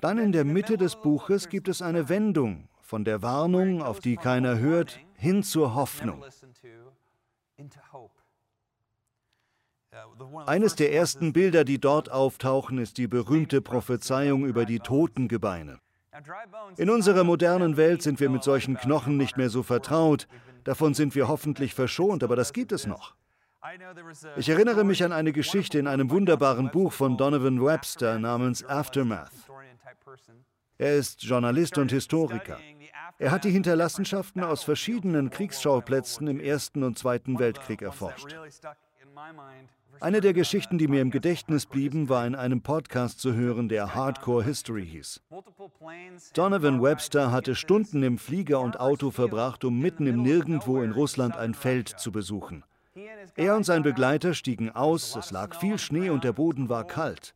Dann 0.00 0.18
in 0.18 0.32
der 0.32 0.44
Mitte 0.44 0.76
des 0.76 0.96
Buches 0.96 1.48
gibt 1.48 1.68
es 1.68 1.82
eine 1.82 2.08
Wendung 2.08 2.68
von 2.80 3.04
der 3.04 3.22
Warnung, 3.22 3.82
auf 3.82 4.00
die 4.00 4.16
keiner 4.16 4.58
hört, 4.58 5.00
hin 5.14 5.42
zur 5.42 5.74
Hoffnung. 5.74 6.24
Eines 10.46 10.74
der 10.74 10.92
ersten 10.92 11.32
Bilder, 11.32 11.64
die 11.64 11.78
dort 11.78 12.10
auftauchen, 12.10 12.78
ist 12.78 12.96
die 12.98 13.06
berühmte 13.06 13.60
Prophezeiung 13.60 14.46
über 14.46 14.64
die 14.64 14.80
Totengebeine. 14.80 15.80
In 16.76 16.90
unserer 16.90 17.24
modernen 17.24 17.76
Welt 17.76 18.02
sind 18.02 18.20
wir 18.20 18.28
mit 18.28 18.42
solchen 18.42 18.76
Knochen 18.76 19.16
nicht 19.16 19.36
mehr 19.36 19.48
so 19.48 19.62
vertraut. 19.62 20.28
Davon 20.64 20.94
sind 20.94 21.14
wir 21.14 21.28
hoffentlich 21.28 21.74
verschont, 21.74 22.22
aber 22.22 22.36
das 22.36 22.52
gibt 22.52 22.72
es 22.72 22.86
noch. 22.86 23.14
Ich 24.36 24.48
erinnere 24.48 24.84
mich 24.84 25.04
an 25.04 25.12
eine 25.12 25.32
Geschichte 25.32 25.78
in 25.78 25.86
einem 25.86 26.10
wunderbaren 26.10 26.70
Buch 26.70 26.92
von 26.92 27.16
Donovan 27.16 27.64
Webster 27.64 28.18
namens 28.18 28.64
Aftermath. 28.64 29.30
Er 30.78 30.96
ist 30.96 31.22
Journalist 31.22 31.78
und 31.78 31.92
Historiker. 31.92 32.58
Er 33.18 33.30
hat 33.30 33.44
die 33.44 33.50
Hinterlassenschaften 33.50 34.42
aus 34.42 34.64
verschiedenen 34.64 35.30
Kriegsschauplätzen 35.30 36.26
im 36.26 36.40
Ersten 36.40 36.82
und 36.82 36.98
Zweiten 36.98 37.38
Weltkrieg 37.38 37.82
erforscht. 37.82 38.34
Eine 40.00 40.20
der 40.20 40.32
Geschichten, 40.32 40.78
die 40.78 40.88
mir 40.88 41.00
im 41.00 41.10
Gedächtnis 41.10 41.66
blieben, 41.66 42.08
war 42.08 42.26
in 42.26 42.34
einem 42.34 42.62
Podcast 42.62 43.20
zu 43.20 43.34
hören, 43.34 43.68
der 43.68 43.94
Hardcore 43.94 44.44
History 44.44 44.86
hieß. 44.86 45.20
Donovan 46.34 46.82
Webster 46.82 47.30
hatte 47.30 47.54
Stunden 47.54 48.02
im 48.02 48.18
Flieger 48.18 48.60
und 48.60 48.80
Auto 48.80 49.10
verbracht, 49.10 49.64
um 49.64 49.78
mitten 49.78 50.06
im 50.06 50.22
Nirgendwo 50.22 50.82
in 50.82 50.92
Russland 50.92 51.36
ein 51.36 51.54
Feld 51.54 51.88
zu 51.88 52.10
besuchen. 52.10 52.64
Er 53.36 53.56
und 53.56 53.64
sein 53.64 53.82
Begleiter 53.82 54.34
stiegen 54.34 54.70
aus, 54.70 55.16
es 55.16 55.30
lag 55.30 55.58
viel 55.58 55.78
Schnee 55.78 56.10
und 56.10 56.24
der 56.24 56.32
Boden 56.32 56.68
war 56.68 56.84
kalt. 56.86 57.34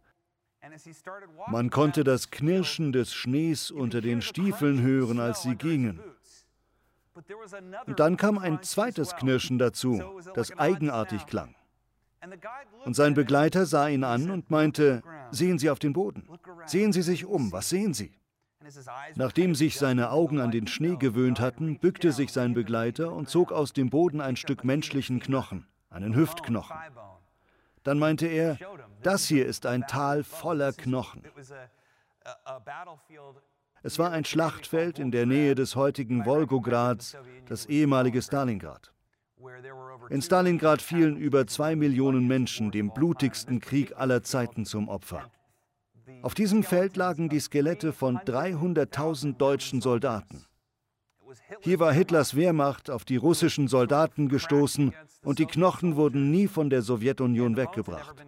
Man 1.48 1.70
konnte 1.70 2.04
das 2.04 2.30
Knirschen 2.30 2.92
des 2.92 3.14
Schnees 3.14 3.70
unter 3.70 4.00
den 4.00 4.20
Stiefeln 4.20 4.82
hören, 4.82 5.20
als 5.20 5.42
sie 5.42 5.54
gingen. 5.54 6.00
Und 7.86 8.00
dann 8.00 8.16
kam 8.16 8.38
ein 8.38 8.62
zweites 8.62 9.14
Knirschen 9.16 9.58
dazu, 9.58 10.02
das 10.34 10.58
eigenartig 10.58 11.26
klang. 11.26 11.54
Und 12.84 12.94
sein 12.94 13.14
Begleiter 13.14 13.66
sah 13.66 13.88
ihn 13.88 14.04
an 14.04 14.30
und 14.30 14.50
meinte, 14.50 15.02
sehen 15.30 15.58
Sie 15.58 15.70
auf 15.70 15.78
den 15.78 15.92
Boden, 15.92 16.28
sehen 16.64 16.92
Sie 16.92 17.02
sich 17.02 17.24
um, 17.24 17.52
was 17.52 17.68
sehen 17.68 17.94
Sie? 17.94 18.12
Nachdem 19.14 19.54
sich 19.54 19.78
seine 19.78 20.10
Augen 20.10 20.40
an 20.40 20.50
den 20.50 20.66
Schnee 20.66 20.96
gewöhnt 20.96 21.40
hatten, 21.40 21.78
bückte 21.78 22.12
sich 22.12 22.32
sein 22.32 22.54
Begleiter 22.54 23.12
und 23.12 23.28
zog 23.28 23.52
aus 23.52 23.72
dem 23.72 23.90
Boden 23.90 24.20
ein 24.20 24.36
Stück 24.36 24.64
menschlichen 24.64 25.20
Knochen, 25.20 25.66
einen 25.88 26.14
Hüftknochen. 26.14 26.76
Dann 27.84 27.98
meinte 27.98 28.26
er, 28.26 28.58
das 29.02 29.26
hier 29.26 29.46
ist 29.46 29.66
ein 29.66 29.86
Tal 29.86 30.24
voller 30.24 30.72
Knochen. 30.72 31.22
Es 33.82 34.00
war 34.00 34.10
ein 34.10 34.24
Schlachtfeld 34.24 34.98
in 34.98 35.12
der 35.12 35.26
Nähe 35.26 35.54
des 35.54 35.76
heutigen 35.76 36.26
Wolgograds, 36.26 37.16
das 37.46 37.66
ehemalige 37.66 38.20
Stalingrad. 38.20 38.92
In 40.08 40.22
Stalingrad 40.22 40.80
fielen 40.80 41.16
über 41.16 41.46
zwei 41.46 41.76
Millionen 41.76 42.26
Menschen 42.26 42.70
dem 42.70 42.92
blutigsten 42.92 43.60
Krieg 43.60 43.96
aller 43.96 44.22
Zeiten 44.22 44.64
zum 44.64 44.88
Opfer. 44.88 45.30
Auf 46.22 46.34
diesem 46.34 46.62
Feld 46.62 46.96
lagen 46.96 47.28
die 47.28 47.40
Skelette 47.40 47.92
von 47.92 48.18
300.000 48.18 49.36
deutschen 49.36 49.80
Soldaten. 49.80 50.46
Hier 51.60 51.80
war 51.80 51.92
Hitlers 51.92 52.36
Wehrmacht 52.36 52.90
auf 52.90 53.04
die 53.04 53.16
russischen 53.16 53.68
Soldaten 53.68 54.28
gestoßen 54.28 54.94
und 55.22 55.38
die 55.38 55.46
Knochen 55.46 55.96
wurden 55.96 56.30
nie 56.30 56.46
von 56.46 56.70
der 56.70 56.82
Sowjetunion 56.82 57.56
weggebracht. 57.56 58.24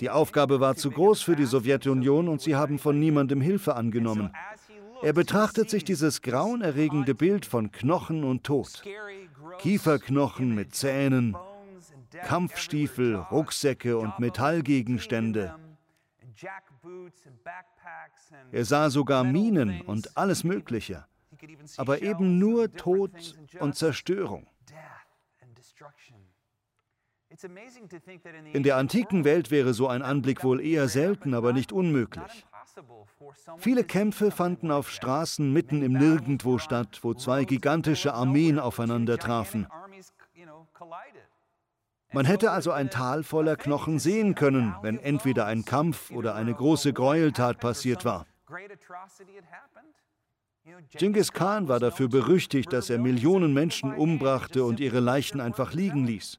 Die 0.00 0.10
Aufgabe 0.10 0.60
war 0.60 0.76
zu 0.76 0.90
groß 0.90 1.22
für 1.22 1.36
die 1.36 1.46
Sowjetunion 1.46 2.28
und 2.28 2.40
sie 2.40 2.54
haben 2.54 2.78
von 2.78 2.98
niemandem 2.98 3.40
Hilfe 3.40 3.74
angenommen. 3.74 4.30
Er 5.02 5.12
betrachtet 5.12 5.70
sich 5.70 5.84
dieses 5.84 6.22
grauenerregende 6.22 7.14
Bild 7.14 7.46
von 7.46 7.70
Knochen 7.70 8.24
und 8.24 8.44
Tod. 8.44 8.82
Kieferknochen 9.58 10.54
mit 10.54 10.74
Zähnen, 10.74 11.36
Kampfstiefel, 12.24 13.16
Rucksäcke 13.16 13.98
und 13.98 14.18
Metallgegenstände. 14.18 15.54
Er 18.52 18.64
sah 18.64 18.90
sogar 18.90 19.24
Minen 19.24 19.80
und 19.82 20.16
alles 20.16 20.44
Mögliche, 20.44 21.06
aber 21.76 22.02
eben 22.02 22.38
nur 22.38 22.72
Tod 22.72 23.36
und 23.60 23.74
Zerstörung. 23.76 24.46
In 28.52 28.62
der 28.62 28.76
antiken 28.76 29.24
Welt 29.24 29.50
wäre 29.50 29.74
so 29.74 29.88
ein 29.88 30.02
Anblick 30.02 30.42
wohl 30.42 30.60
eher 30.60 30.88
selten, 30.88 31.34
aber 31.34 31.52
nicht 31.52 31.72
unmöglich. 31.72 32.46
Viele 33.58 33.84
Kämpfe 33.84 34.30
fanden 34.30 34.70
auf 34.70 34.90
Straßen 34.90 35.52
mitten 35.52 35.82
im 35.82 35.92
Nirgendwo 35.92 36.58
statt, 36.58 36.98
wo 37.02 37.14
zwei 37.14 37.44
gigantische 37.44 38.14
Armeen 38.14 38.58
aufeinander 38.58 39.18
trafen. 39.18 39.66
Man 42.12 42.24
hätte 42.24 42.50
also 42.50 42.70
ein 42.70 42.90
Tal 42.90 43.24
voller 43.24 43.56
Knochen 43.56 43.98
sehen 43.98 44.34
können, 44.34 44.74
wenn 44.82 44.98
entweder 44.98 45.46
ein 45.46 45.64
Kampf 45.64 46.10
oder 46.10 46.34
eine 46.34 46.54
große 46.54 46.92
Gräueltat 46.92 47.58
passiert 47.58 48.04
war. 48.04 48.26
Genghis 50.92 51.32
Khan 51.32 51.68
war 51.68 51.78
dafür 51.78 52.08
berüchtigt, 52.08 52.72
dass 52.72 52.90
er 52.90 52.98
Millionen 52.98 53.54
Menschen 53.54 53.92
umbrachte 53.94 54.64
und 54.64 54.80
ihre 54.80 55.00
Leichen 55.00 55.40
einfach 55.40 55.72
liegen 55.72 56.06
ließ. 56.06 56.38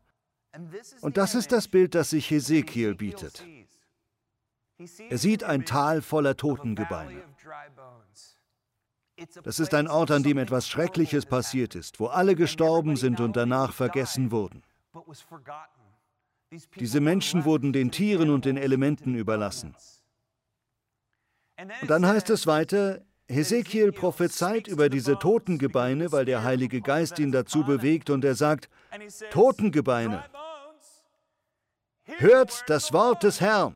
Und 1.01 1.17
das 1.17 1.35
ist 1.35 1.51
das 1.51 1.67
Bild, 1.67 1.95
das 1.95 2.09
sich 2.09 2.29
Hesekiel 2.29 2.95
bietet. 2.95 3.45
Er 5.09 5.17
sieht 5.17 5.43
ein 5.43 5.65
Tal 5.65 6.01
voller 6.01 6.37
Totengebeine. 6.37 7.23
Das 9.43 9.59
ist 9.59 9.73
ein 9.73 9.87
Ort, 9.87 10.11
an 10.11 10.21
dem 10.21 10.37
etwas 10.37 10.67
Schreckliches 10.67 11.25
passiert 11.25 11.73
ist, 11.73 11.99
wo 11.99 12.07
alle 12.07 12.35
gestorben 12.35 12.95
sind 12.95 13.19
und 13.19 13.35
danach 13.35 13.73
vergessen 13.73 14.31
wurden. 14.31 14.61
Diese 16.75 17.01
Menschen 17.01 17.43
wurden 17.45 17.73
den 17.73 17.91
Tieren 17.91 18.29
und 18.29 18.45
den 18.45 18.57
Elementen 18.57 19.15
überlassen. 19.15 19.75
Und 21.81 21.89
dann 21.89 22.05
heißt 22.05 22.29
es 22.29 22.45
weiter, 22.45 23.01
Hesekiel 23.27 23.91
prophezeit 23.91 24.67
über 24.67 24.89
diese 24.89 25.17
Totengebeine, 25.17 26.11
weil 26.11 26.25
der 26.25 26.43
Heilige 26.43 26.81
Geist 26.81 27.17
ihn 27.19 27.31
dazu 27.31 27.63
bewegt 27.63 28.09
und 28.09 28.23
er 28.23 28.35
sagt, 28.35 28.69
Totengebeine, 29.31 30.23
hört 32.03 32.63
das 32.67 32.93
Wort 32.93 33.23
des 33.23 33.41
Herrn. 33.41 33.75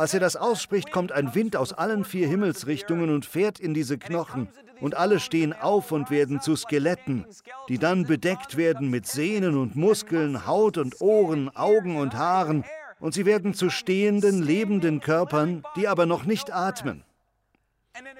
Als 0.00 0.14
er 0.14 0.20
das 0.20 0.34
ausspricht, 0.34 0.92
kommt 0.92 1.12
ein 1.12 1.34
Wind 1.34 1.56
aus 1.56 1.74
allen 1.74 2.04
vier 2.06 2.26
Himmelsrichtungen 2.26 3.10
und 3.10 3.26
fährt 3.26 3.60
in 3.60 3.74
diese 3.74 3.98
Knochen, 3.98 4.48
und 4.80 4.96
alle 4.96 5.20
stehen 5.20 5.52
auf 5.52 5.92
und 5.92 6.08
werden 6.08 6.40
zu 6.40 6.56
Skeletten, 6.56 7.26
die 7.68 7.76
dann 7.76 8.06
bedeckt 8.06 8.56
werden 8.56 8.88
mit 8.88 9.06
Sehnen 9.06 9.58
und 9.58 9.76
Muskeln, 9.76 10.46
Haut 10.46 10.78
und 10.78 11.02
Ohren, 11.02 11.54
Augen 11.54 11.96
und 11.98 12.14
Haaren, 12.14 12.64
und 12.98 13.12
sie 13.12 13.26
werden 13.26 13.52
zu 13.52 13.68
stehenden, 13.68 14.42
lebenden 14.42 15.00
Körpern, 15.00 15.64
die 15.76 15.86
aber 15.86 16.06
noch 16.06 16.24
nicht 16.24 16.50
atmen. 16.50 17.04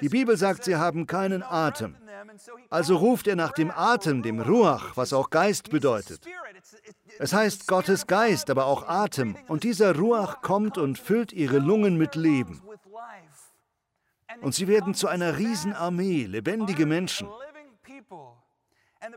Die 0.02 0.10
Bibel 0.10 0.37
sagt, 0.37 0.64
sie 0.64 0.76
haben 0.76 1.06
keinen 1.06 1.42
Atem. 1.42 1.96
Also 2.68 2.96
ruft 2.96 3.26
er 3.26 3.37
nach 3.37 3.52
dem 3.52 3.70
Atem, 3.70 4.22
dem 4.22 4.38
Ruach, 4.38 4.99
was 4.99 5.14
auch 5.14 5.30
Geist 5.30 5.70
bedeutet. 5.70 6.20
Es 7.19 7.33
heißt 7.33 7.67
Gottes 7.67 8.07
Geist, 8.07 8.50
aber 8.50 8.67
auch 8.67 8.88
Atem. 8.88 9.37
Und 9.49 9.64
dieser 9.64 9.97
Ruach 9.97 10.43
kommt 10.43 10.79
und 10.79 10.99
füllt 10.99 11.33
ihre 11.33 11.59
Lungen 11.59 11.97
mit 11.97 12.14
Leben. 12.14 12.62
Und 14.40 14.55
sie 14.55 14.69
werden 14.69 14.95
zu 14.95 15.09
einer 15.09 15.38
Riesenarmee, 15.38 16.25
lebendige 16.25 16.87
Menschen. 16.87 17.29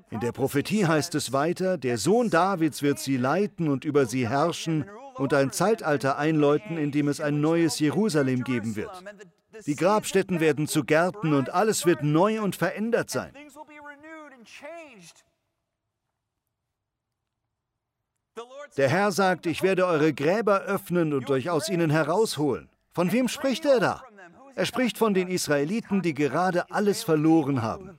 In 0.09 0.19
der 0.21 0.31
Prophetie 0.31 0.85
heißt 0.85 1.13
es 1.15 1.33
weiter, 1.33 1.77
der 1.77 1.97
Sohn 1.97 2.29
Davids 2.29 2.81
wird 2.81 2.99
sie 2.99 3.17
leiten 3.17 3.67
und 3.67 3.83
über 3.83 4.05
sie 4.05 4.29
herrschen 4.29 4.85
und 5.15 5.33
ein 5.33 5.51
Zeitalter 5.51 6.17
einläuten, 6.17 6.77
in 6.77 6.91
dem 6.91 7.07
es 7.07 7.19
ein 7.19 7.41
neues 7.41 7.79
Jerusalem 7.79 8.43
geben 8.43 8.75
wird. 8.75 9.03
Die 9.65 9.75
Grabstätten 9.75 10.39
werden 10.39 10.67
zu 10.67 10.83
Gärten 10.83 11.33
und 11.33 11.49
alles 11.49 11.85
wird 11.85 12.03
neu 12.03 12.41
und 12.41 12.55
verändert 12.55 13.09
sein. 13.09 13.33
Der 18.77 18.89
Herr 18.89 19.11
sagt, 19.11 19.45
ich 19.45 19.61
werde 19.61 19.85
eure 19.85 20.13
Gräber 20.13 20.61
öffnen 20.61 21.13
und 21.13 21.29
euch 21.29 21.49
aus 21.49 21.69
ihnen 21.69 21.89
herausholen. 21.89 22.69
Von 22.91 23.11
wem 23.11 23.27
spricht 23.27 23.65
er 23.65 23.79
da? 23.79 24.03
Er 24.55 24.65
spricht 24.65 24.97
von 24.97 25.13
den 25.13 25.27
Israeliten, 25.27 26.01
die 26.01 26.13
gerade 26.13 26.69
alles 26.71 27.03
verloren 27.03 27.61
haben. 27.61 27.97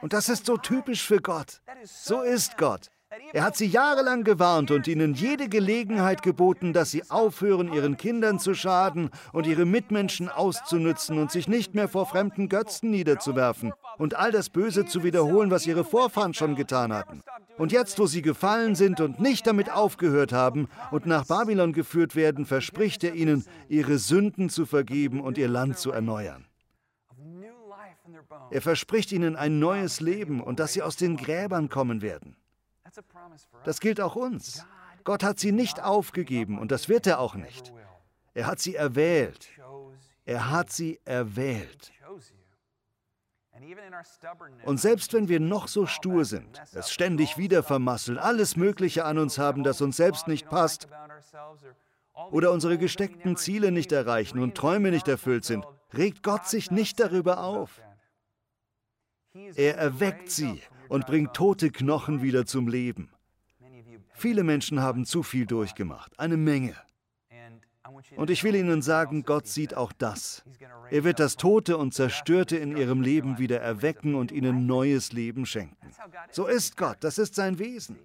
Und 0.00 0.12
das 0.12 0.28
ist 0.28 0.46
so 0.46 0.56
typisch 0.56 1.02
für 1.06 1.20
Gott. 1.20 1.60
So 1.84 2.22
ist 2.22 2.56
Gott. 2.56 2.90
Er 3.32 3.44
hat 3.44 3.56
sie 3.56 3.66
jahrelang 3.66 4.24
gewarnt 4.24 4.70
und 4.70 4.86
ihnen 4.86 5.14
jede 5.14 5.48
Gelegenheit 5.48 6.22
geboten, 6.22 6.72
dass 6.72 6.90
sie 6.90 7.10
aufhören, 7.10 7.72
ihren 7.72 7.96
Kindern 7.96 8.38
zu 8.38 8.54
schaden 8.54 9.10
und 9.32 9.46
ihre 9.46 9.64
Mitmenschen 9.64 10.28
auszunützen 10.28 11.18
und 11.18 11.30
sich 11.30 11.48
nicht 11.48 11.74
mehr 11.74 11.88
vor 11.88 12.06
fremden 12.06 12.48
Götzen 12.48 12.90
niederzuwerfen 12.90 13.72
und 13.98 14.16
all 14.16 14.32
das 14.32 14.50
Böse 14.50 14.84
zu 14.84 15.04
wiederholen, 15.04 15.50
was 15.50 15.66
ihre 15.66 15.84
Vorfahren 15.84 16.34
schon 16.34 16.54
getan 16.54 16.92
hatten. 16.92 17.22
Und 17.58 17.72
jetzt, 17.72 17.98
wo 17.98 18.06
sie 18.06 18.22
gefallen 18.22 18.74
sind 18.74 19.00
und 19.00 19.20
nicht 19.20 19.46
damit 19.46 19.70
aufgehört 19.70 20.32
haben 20.32 20.68
und 20.90 21.06
nach 21.06 21.26
Babylon 21.26 21.72
geführt 21.72 22.16
werden, 22.16 22.46
verspricht 22.46 23.04
er 23.04 23.14
ihnen, 23.14 23.44
ihre 23.68 23.98
Sünden 23.98 24.48
zu 24.48 24.66
vergeben 24.66 25.20
und 25.20 25.38
ihr 25.38 25.48
Land 25.48 25.78
zu 25.78 25.92
erneuern. 25.92 26.46
Er 28.50 28.62
verspricht 28.62 29.12
ihnen 29.12 29.36
ein 29.36 29.58
neues 29.58 30.00
Leben 30.00 30.40
und 30.40 30.60
dass 30.60 30.72
sie 30.72 30.82
aus 30.82 30.96
den 30.96 31.16
Gräbern 31.16 31.68
kommen 31.68 32.02
werden. 32.02 32.36
Das 33.64 33.80
gilt 33.80 34.00
auch 34.00 34.16
uns. 34.16 34.64
Gott 35.04 35.22
hat 35.22 35.38
sie 35.38 35.52
nicht 35.52 35.82
aufgegeben 35.82 36.58
und 36.58 36.70
das 36.70 36.88
wird 36.88 37.06
er 37.06 37.18
auch 37.18 37.34
nicht. 37.34 37.72
Er 38.34 38.46
hat 38.46 38.60
sie 38.60 38.74
erwählt. 38.74 39.48
Er 40.24 40.50
hat 40.50 40.70
sie 40.70 41.00
erwählt. 41.04 41.92
Und 44.64 44.80
selbst 44.80 45.12
wenn 45.12 45.28
wir 45.28 45.40
noch 45.40 45.68
so 45.68 45.86
stur 45.86 46.24
sind, 46.24 46.60
es 46.72 46.90
ständig 46.90 47.38
wieder 47.38 47.62
vermasseln, 47.62 48.18
alles 48.18 48.56
Mögliche 48.56 49.04
an 49.04 49.18
uns 49.18 49.38
haben, 49.38 49.62
das 49.62 49.80
uns 49.80 49.96
selbst 49.96 50.26
nicht 50.26 50.48
passt, 50.48 50.88
oder 52.30 52.52
unsere 52.52 52.78
gesteckten 52.78 53.36
Ziele 53.36 53.72
nicht 53.72 53.92
erreichen 53.92 54.38
und 54.38 54.54
Träume 54.56 54.90
nicht 54.90 55.08
erfüllt 55.08 55.44
sind, 55.44 55.66
regt 55.94 56.22
Gott 56.22 56.46
sich 56.46 56.70
nicht 56.70 57.00
darüber 57.00 57.42
auf. 57.42 57.80
Er 59.54 59.76
erweckt 59.78 60.30
sie 60.30 60.62
und 60.92 61.06
bringt 61.06 61.32
tote 61.32 61.70
Knochen 61.70 62.20
wieder 62.20 62.44
zum 62.44 62.68
Leben. 62.68 63.08
Viele 64.12 64.44
Menschen 64.44 64.80
haben 64.80 65.06
zu 65.06 65.22
viel 65.22 65.46
durchgemacht, 65.46 66.18
eine 66.20 66.36
Menge. 66.36 66.76
Und 68.16 68.28
ich 68.28 68.44
will 68.44 68.54
Ihnen 68.54 68.82
sagen, 68.82 69.22
Gott 69.24 69.46
sieht 69.46 69.74
auch 69.74 69.92
das. 69.92 70.44
Er 70.90 71.02
wird 71.02 71.18
das 71.18 71.36
Tote 71.36 71.78
und 71.78 71.94
Zerstörte 71.94 72.58
in 72.58 72.76
Ihrem 72.76 73.00
Leben 73.00 73.38
wieder 73.38 73.58
erwecken 73.58 74.14
und 74.14 74.32
Ihnen 74.32 74.66
neues 74.66 75.12
Leben 75.12 75.46
schenken. 75.46 75.90
So 76.30 76.46
ist 76.46 76.76
Gott, 76.76 76.98
das 77.00 77.16
ist 77.16 77.34
sein 77.34 77.58
Wesen. 77.58 77.98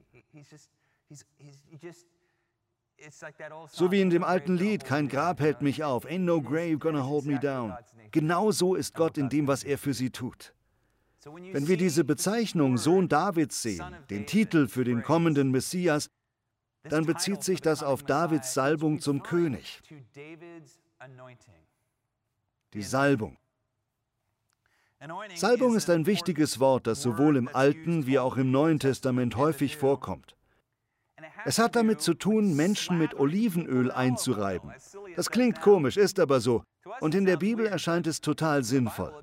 So 3.70 3.92
wie 3.92 4.02
in 4.02 4.10
dem 4.10 4.24
alten 4.24 4.56
Lied, 4.56 4.86
kein 4.86 5.10
Grab 5.10 5.42
hält 5.42 5.62
mich 5.62 5.84
auf, 5.84 6.06
ain't 6.06 6.20
no 6.20 6.42
grave 6.42 6.78
gonna 6.78 7.06
hold 7.06 7.26
me 7.26 7.38
down. 7.38 7.76
Genau 8.12 8.52
so 8.52 8.76
ist 8.76 8.96
Gott 8.96 9.18
in 9.18 9.28
dem, 9.28 9.46
was 9.46 9.66
er 9.66 9.78
für 9.78 9.94
sie 9.94 10.10
tut. 10.10 10.54
Wenn 11.26 11.68
wir 11.68 11.78
diese 11.78 12.04
Bezeichnung 12.04 12.78
Sohn 12.78 13.10
Davids 13.10 13.62
sehen, 13.62 13.96
den 14.10 14.26
Titel 14.26 14.68
für 14.68 14.84
den 14.84 15.04
kommenden 15.04 15.52
Messias, 15.52 16.10
dann 16.84 17.06
bezieht 17.06 17.44
sich 17.44 17.62
das 17.62 17.84
auf 17.84 18.04
Davids 18.04 18.54
Salbung 18.54 19.00
zum 19.00 19.24
König. 19.24 19.82
Die 22.74 22.84
Salbung. 22.84 23.38
Salbung 25.36 25.76
ist 25.76 25.90
ein 25.90 26.06
wichtiges 26.06 26.60
Wort, 26.60 26.88
das 26.88 27.02
sowohl 27.02 27.38
im 27.38 27.50
Alten 27.54 28.08
wie 28.08 28.20
auch 28.20 28.38
im 28.38 28.52
Neuen 28.52 28.80
Testament 28.80 29.36
häufig 29.36 29.78
vorkommt. 29.78 30.36
Es 31.46 31.60
hat 31.60 31.76
damit 31.76 32.02
zu 32.02 32.14
tun, 32.14 32.56
Menschen 32.56 32.98
mit 32.98 33.16
Olivenöl 33.16 33.92
einzureiben. 33.92 34.74
Das 35.16 35.30
klingt 35.30 35.62
komisch, 35.62 35.98
ist 35.98 36.20
aber 36.20 36.40
so. 36.40 36.64
Und 37.00 37.16
in 37.16 37.26
der 37.26 37.38
Bibel 37.38 37.66
erscheint 37.66 38.08
es 38.08 38.22
total 38.22 38.64
sinnvoll. 38.64 39.14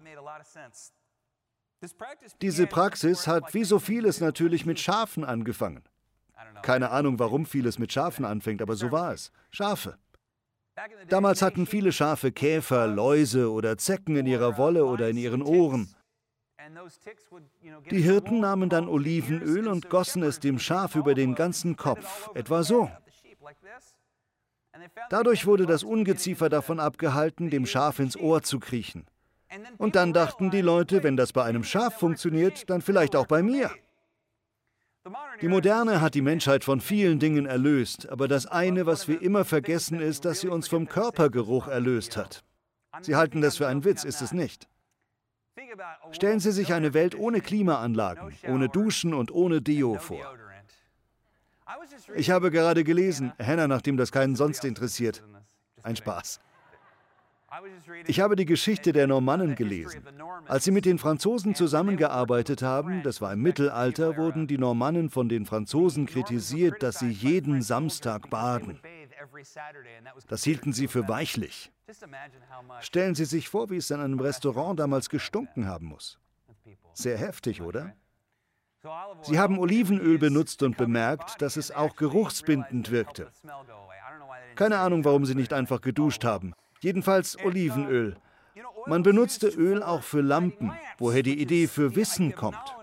Diese 2.41 2.67
Praxis 2.67 3.27
hat 3.27 3.55
wie 3.55 3.65
so 3.65 3.79
vieles 3.79 4.21
natürlich 4.21 4.67
mit 4.67 4.81
Schafen 4.81 5.25
angefangen. 5.25 5.83
Keine 6.63 6.91
Ahnung, 6.91 7.19
warum 7.19 7.47
vieles 7.47 7.79
mit 7.79 7.93
Schafen 7.93 8.25
anfängt, 8.25 8.63
aber 8.63 8.77
so 8.77 8.91
war 8.91 9.13
es. 9.13 9.31
Schafe. 9.51 9.99
Damals 11.09 11.43
hatten 11.43 11.67
viele 11.67 11.93
Schafe 11.93 12.33
Käfer, 12.33 12.87
Läuse 12.87 13.51
oder 13.51 13.79
Zecken 13.79 14.17
in 14.17 14.27
ihrer 14.27 14.57
Wolle 14.57 14.85
oder 14.85 15.09
in 15.09 15.17
ihren 15.17 15.43
Ohren. 15.43 15.95
Die 17.91 18.01
Hirten 18.01 18.41
nahmen 18.41 18.71
dann 18.71 18.89
Olivenöl 18.89 19.69
und 19.69 19.91
gossen 19.91 20.23
es 20.23 20.41
dem 20.41 20.59
Schaf 20.59 20.95
über 20.95 21.15
den 21.15 21.35
ganzen 21.35 21.77
Kopf, 21.77 22.31
etwa 22.35 22.63
so. 22.63 22.91
Dadurch 25.11 25.47
wurde 25.47 25.67
das 25.67 25.85
Ungeziefer 25.85 26.49
davon 26.49 26.81
abgehalten, 26.81 27.51
dem 27.51 27.67
Schaf 27.67 27.99
ins 27.99 28.17
Ohr 28.17 28.43
zu 28.43 28.59
kriechen. 28.59 29.07
Und 29.79 29.97
dann 29.97 30.13
dachten 30.13 30.51
die 30.51 30.61
Leute, 30.61 31.03
wenn 31.03 31.17
das 31.17 31.33
bei 31.33 31.45
einem 31.45 31.65
Schaf 31.65 31.99
funktioniert, 31.99 32.69
dann 32.71 32.83
vielleicht 32.83 33.17
auch 33.17 33.27
bei 33.27 33.43
mir. 33.43 33.71
Die 35.43 35.49
Moderne 35.49 36.01
hat 36.01 36.15
die 36.15 36.23
Menschheit 36.23 36.65
von 36.65 36.81
vielen 36.81 37.19
Dingen 37.19 37.45
erlöst, 37.45 38.09
aber 38.09 38.27
das 38.27 38.47
eine, 38.47 38.87
was 38.87 39.07
wir 39.07 39.21
immer 39.21 39.45
vergessen, 39.45 40.01
ist, 40.01 40.25
dass 40.25 40.41
sie 40.41 40.49
uns 40.49 40.67
vom 40.67 40.89
Körpergeruch 40.89 41.69
erlöst 41.69 42.17
hat. 42.17 42.43
Sie 43.03 43.15
halten 43.15 43.43
das 43.43 43.59
für 43.59 43.67
einen 43.67 43.85
Witz, 43.85 44.05
ist 44.05 44.23
es 44.23 44.33
nicht? 44.33 44.67
Stellen 46.13 46.41
Sie 46.41 46.53
sich 46.53 46.73
eine 46.73 46.95
Welt 46.95 47.15
ohne 47.15 47.41
Klimaanlagen, 47.41 48.35
ohne 48.49 48.69
Duschen 48.69 49.13
und 49.15 49.31
ohne 49.31 49.61
Deo 49.61 49.99
vor. 49.99 50.35
Ich 52.15 52.31
habe 52.31 52.51
gerade 52.51 52.85
gelesen, 52.85 53.33
Hannah, 53.39 53.69
nachdem 53.69 53.97
das 53.97 54.13
keinen 54.13 54.37
sonst 54.37 54.65
interessiert. 54.65 55.23
Ein 55.83 55.97
Spaß. 55.97 56.41
Ich 58.07 58.21
habe 58.21 58.37
die 58.37 58.45
Geschichte 58.45 58.93
der 58.93 59.07
Normannen 59.07 59.55
gelesen. 59.55 60.03
Als 60.47 60.65
sie 60.65 60.71
mit 60.71 60.85
den 60.85 60.99
Franzosen 60.99 61.55
zusammengearbeitet 61.55 62.63
haben, 62.63 63.03
das 63.03 63.21
war 63.21 63.33
im 63.33 63.43
Mittelalter, 63.43 64.17
wurden 64.17 64.47
die 64.47 64.59
Normannen 64.59 65.11
von 65.11 65.29
den 65.29 65.47
Franzosen 65.47 66.07
kritisiert, 66.07 66.83
dass 66.83 66.99
sie 66.99 67.11
jeden 67.11 67.63
Samstag 67.63 68.31
baden. 68.31 68.81
Das 70.29 70.45
hielten 70.45 70.73
sie 70.73 70.89
für 70.89 71.09
weichlich. 71.09 71.73
Stellen 72.81 73.15
Sie 73.15 73.25
sich 73.25 73.49
vor, 73.49 73.71
wie 73.71 73.77
es 73.77 73.91
in 73.91 74.01
einem 74.01 74.21
Restaurant 74.21 74.79
damals 74.79 75.09
gestunken 75.09 75.67
haben 75.67 75.87
muss. 75.87 76.19
Sehr 76.93 77.19
heftig, 77.19 77.63
oder? 77.63 77.95
Sie 79.23 79.39
haben 79.39 79.59
Olivenöl 79.59 80.19
benutzt 80.19 80.63
und 80.63 80.77
bemerkt, 80.77 81.41
dass 81.41 81.57
es 81.57 81.71
auch 81.71 81.97
geruchsbindend 81.97 82.91
wirkte. 82.91 83.31
Keine 84.57 84.79
Ahnung, 84.79 85.05
warum 85.05 85.25
sie 85.25 85.35
nicht 85.35 85.53
einfach 85.53 85.81
geduscht 85.81 86.25
haben. 86.25 86.55
Jedenfalls 86.85 87.43
Olivenöl. 87.43 88.15
Man 88.85 89.03
benutzte 89.03 89.49
Öl 89.49 89.83
auch 89.83 90.03
für 90.03 90.21
Lampen, 90.21 90.75
woher 90.99 91.23
die 91.23 91.41
Idee 91.41 91.67
für 91.67 91.97
Wissen 91.97 92.35
kommt. 92.35 92.77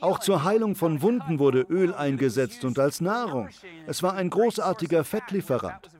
Auch 0.00 0.20
zur 0.20 0.44
Heilung 0.44 0.76
von 0.76 1.02
Wunden 1.02 1.40
wurde 1.40 1.62
Öl 1.62 1.92
eingesetzt 1.92 2.64
und 2.64 2.78
als 2.78 3.00
Nahrung. 3.00 3.48
Es 3.88 4.04
war 4.04 4.14
ein 4.14 4.30
großartiger 4.30 5.02
Fettlieferant. 5.02 5.90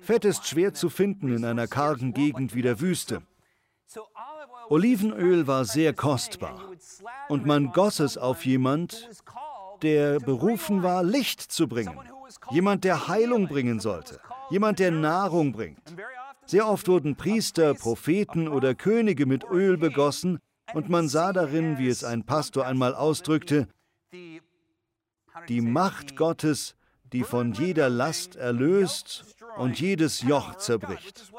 Fett 0.00 0.24
ist 0.24 0.46
schwer 0.46 0.74
zu 0.74 0.88
finden 0.88 1.34
in 1.34 1.44
einer 1.44 1.66
kargen 1.66 2.14
Gegend 2.14 2.54
wie 2.54 2.62
der 2.62 2.80
Wüste. 2.80 3.22
Olivenöl 4.68 5.48
war 5.48 5.64
sehr 5.64 5.92
kostbar 5.92 6.60
und 7.28 7.46
man 7.46 7.72
goss 7.72 7.98
es 7.98 8.16
auf 8.16 8.46
jemand, 8.46 9.10
der 9.82 10.20
berufen 10.20 10.84
war, 10.84 11.02
Licht 11.02 11.40
zu 11.40 11.66
bringen, 11.66 11.98
jemand, 12.52 12.84
der 12.84 13.08
Heilung 13.08 13.48
bringen 13.48 13.80
sollte 13.80 14.20
jemand, 14.52 14.78
der 14.78 14.90
Nahrung 14.90 15.52
bringt. 15.52 15.80
Sehr 16.44 16.68
oft 16.68 16.86
wurden 16.86 17.16
Priester, 17.16 17.74
Propheten 17.74 18.48
oder 18.48 18.74
Könige 18.74 19.26
mit 19.26 19.44
Öl 19.44 19.78
begossen 19.78 20.38
und 20.74 20.88
man 20.88 21.08
sah 21.08 21.32
darin, 21.32 21.78
wie 21.78 21.88
es 21.88 22.04
ein 22.04 22.24
Pastor 22.24 22.66
einmal 22.66 22.94
ausdrückte, 22.94 23.66
die 25.48 25.60
Macht 25.60 26.16
Gottes, 26.16 26.74
die 27.12 27.24
von 27.24 27.52
jeder 27.52 27.88
Last 27.88 28.36
erlöst 28.36 29.24
und 29.56 29.80
jedes 29.80 30.22
Joch 30.22 30.56
zerbricht. 30.56 31.32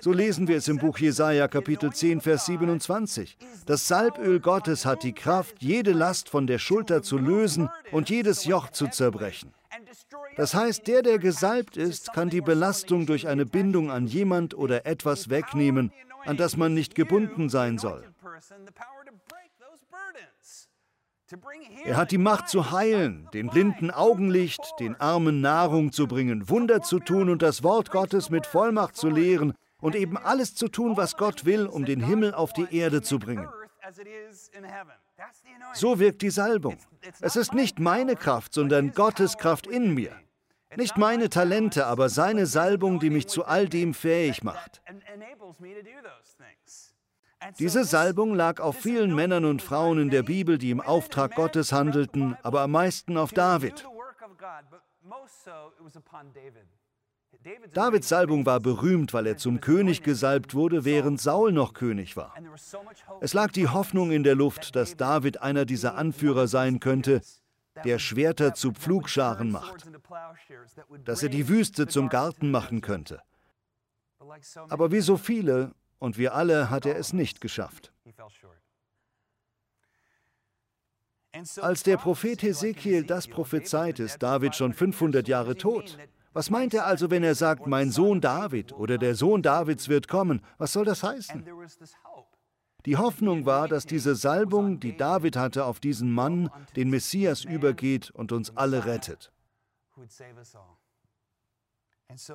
So 0.00 0.12
lesen 0.12 0.48
wir 0.48 0.56
es 0.56 0.68
im 0.68 0.78
Buch 0.78 0.98
Jesaja, 0.98 1.48
Kapitel 1.48 1.92
10, 1.92 2.20
Vers 2.20 2.46
27. 2.46 3.36
Das 3.66 3.86
Salböl 3.86 4.40
Gottes 4.40 4.86
hat 4.86 5.02
die 5.02 5.12
Kraft, 5.12 5.56
jede 5.60 5.92
Last 5.92 6.28
von 6.28 6.46
der 6.46 6.58
Schulter 6.58 7.02
zu 7.02 7.18
lösen 7.18 7.68
und 7.92 8.10
jedes 8.10 8.44
Joch 8.44 8.70
zu 8.70 8.88
zerbrechen. 8.88 9.52
Das 10.40 10.54
heißt, 10.54 10.86
der, 10.86 11.02
der 11.02 11.18
gesalbt 11.18 11.76
ist, 11.76 12.14
kann 12.14 12.30
die 12.30 12.40
Belastung 12.40 13.04
durch 13.04 13.28
eine 13.28 13.44
Bindung 13.44 13.90
an 13.90 14.06
jemand 14.06 14.54
oder 14.54 14.86
etwas 14.86 15.28
wegnehmen, 15.28 15.92
an 16.24 16.38
das 16.38 16.56
man 16.56 16.72
nicht 16.72 16.94
gebunden 16.94 17.50
sein 17.50 17.76
soll. 17.76 18.02
Er 21.84 21.98
hat 21.98 22.10
die 22.10 22.16
Macht 22.16 22.48
zu 22.48 22.70
heilen, 22.70 23.28
den 23.34 23.48
Blinden 23.48 23.90
Augenlicht, 23.90 24.62
den 24.80 24.98
Armen 24.98 25.42
Nahrung 25.42 25.92
zu 25.92 26.06
bringen, 26.06 26.48
Wunder 26.48 26.80
zu 26.80 27.00
tun 27.00 27.28
und 27.28 27.42
das 27.42 27.62
Wort 27.62 27.90
Gottes 27.90 28.30
mit 28.30 28.46
Vollmacht 28.46 28.96
zu 28.96 29.10
lehren 29.10 29.52
und 29.82 29.94
eben 29.94 30.16
alles 30.16 30.54
zu 30.54 30.68
tun, 30.68 30.96
was 30.96 31.18
Gott 31.18 31.44
will, 31.44 31.66
um 31.66 31.84
den 31.84 32.02
Himmel 32.02 32.32
auf 32.32 32.54
die 32.54 32.74
Erde 32.74 33.02
zu 33.02 33.18
bringen. 33.18 33.46
So 35.74 35.98
wirkt 35.98 36.22
die 36.22 36.30
Salbung. 36.30 36.78
Es 37.20 37.36
ist 37.36 37.52
nicht 37.52 37.78
meine 37.78 38.16
Kraft, 38.16 38.54
sondern 38.54 38.92
Gottes 38.92 39.36
Kraft 39.36 39.66
in 39.66 39.92
mir. 39.92 40.16
Nicht 40.76 40.96
meine 40.96 41.28
Talente, 41.28 41.86
aber 41.86 42.08
seine 42.08 42.46
Salbung, 42.46 43.00
die 43.00 43.10
mich 43.10 43.26
zu 43.26 43.44
all 43.44 43.68
dem 43.68 43.94
fähig 43.94 44.42
macht. 44.42 44.80
Diese 47.58 47.84
Salbung 47.84 48.34
lag 48.34 48.60
auf 48.60 48.76
vielen 48.76 49.14
Männern 49.14 49.44
und 49.44 49.62
Frauen 49.62 49.98
in 49.98 50.10
der 50.10 50.22
Bibel, 50.22 50.58
die 50.58 50.70
im 50.70 50.80
Auftrag 50.80 51.34
Gottes 51.34 51.72
handelten, 51.72 52.36
aber 52.42 52.60
am 52.60 52.72
meisten 52.72 53.16
auf 53.16 53.32
David. 53.32 53.86
Davids 57.72 58.08
Salbung 58.08 58.44
war 58.44 58.60
berühmt, 58.60 59.14
weil 59.14 59.26
er 59.26 59.38
zum 59.38 59.60
König 59.60 60.02
gesalbt 60.02 60.54
wurde, 60.54 60.84
während 60.84 61.20
Saul 61.20 61.52
noch 61.52 61.72
König 61.72 62.16
war. 62.16 62.34
Es 63.20 63.32
lag 63.32 63.50
die 63.52 63.68
Hoffnung 63.68 64.10
in 64.10 64.24
der 64.24 64.34
Luft, 64.34 64.76
dass 64.76 64.96
David 64.96 65.40
einer 65.40 65.64
dieser 65.64 65.94
Anführer 65.94 66.48
sein 66.48 66.80
könnte, 66.80 67.22
der 67.84 67.98
Schwerter 67.98 68.54
zu 68.54 68.72
Pflugscharen 68.72 69.50
macht, 69.50 69.90
dass 71.04 71.22
er 71.22 71.28
die 71.28 71.48
Wüste 71.48 71.86
zum 71.86 72.08
Garten 72.08 72.50
machen 72.50 72.80
könnte. 72.80 73.22
Aber 74.68 74.92
wie 74.92 75.00
so 75.00 75.16
viele 75.16 75.74
und 75.98 76.18
wir 76.18 76.34
alle 76.34 76.70
hat 76.70 76.86
er 76.86 76.96
es 76.96 77.12
nicht 77.12 77.40
geschafft. 77.40 77.92
Als 81.60 81.82
der 81.84 81.96
Prophet 81.96 82.42
Hesekiel 82.42 83.04
das 83.04 83.28
prophezeit, 83.28 84.00
ist 84.00 84.20
David 84.22 84.56
schon 84.56 84.72
500 84.72 85.28
Jahre 85.28 85.56
tot. 85.56 85.96
Was 86.32 86.50
meint 86.50 86.74
er 86.74 86.86
also, 86.86 87.10
wenn 87.10 87.22
er 87.22 87.34
sagt, 87.34 87.66
mein 87.66 87.90
Sohn 87.90 88.20
David 88.20 88.72
oder 88.72 88.98
der 88.98 89.14
Sohn 89.14 89.42
Davids 89.42 89.88
wird 89.88 90.08
kommen? 90.08 90.40
Was 90.58 90.72
soll 90.72 90.84
das 90.84 91.02
heißen? 91.02 91.44
Die 92.86 92.96
Hoffnung 92.96 93.46
war, 93.46 93.68
dass 93.68 93.86
diese 93.86 94.14
Salbung, 94.14 94.80
die 94.80 94.96
David 94.96 95.36
hatte 95.36 95.64
auf 95.64 95.80
diesen 95.80 96.10
Mann, 96.12 96.50
den 96.76 96.90
Messias 96.90 97.44
übergeht 97.44 98.10
und 98.10 98.32
uns 98.32 98.56
alle 98.56 98.84
rettet. 98.84 99.32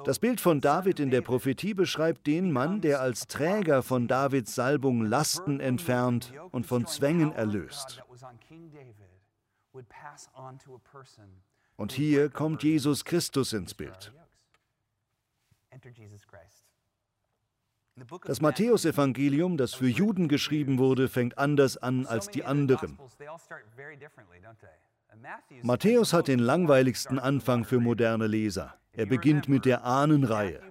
Das 0.05 0.19
Bild 0.19 0.39
von 0.39 0.61
David 0.61 0.99
in 0.99 1.09
der 1.09 1.21
Prophetie 1.21 1.73
beschreibt 1.73 2.27
den 2.27 2.51
Mann, 2.51 2.79
der 2.81 3.01
als 3.01 3.27
Träger 3.27 3.83
von 3.83 4.07
Davids 4.07 4.55
Salbung 4.55 5.01
Lasten 5.01 5.59
entfernt 5.59 6.33
und 6.51 6.65
von 6.65 6.85
Zwängen 6.85 7.33
erlöst. 7.33 8.01
Und 11.75 11.91
hier 11.91 12.29
kommt 12.29 12.63
Jesus 12.63 13.03
Christus 13.03 13.51
ins 13.51 13.73
Bild. 13.73 14.13
Das 18.25 18.41
Matthäusevangelium, 18.41 19.55
das 19.57 19.73
für 19.73 19.87
Juden 19.87 20.27
geschrieben 20.27 20.77
wurde, 20.79 21.07
fängt 21.07 21.37
anders 21.37 21.77
an 21.77 22.05
als 22.05 22.29
die 22.29 22.43
anderen. 22.43 22.97
Matthäus 25.61 26.11
hat 26.11 26.27
den 26.27 26.39
langweiligsten 26.39 27.19
Anfang 27.19 27.63
für 27.63 27.79
moderne 27.79 28.27
Leser. 28.27 28.75
Er 28.91 29.05
beginnt 29.05 29.47
mit 29.47 29.65
der 29.65 29.83
Ahnenreihe. 29.85 30.61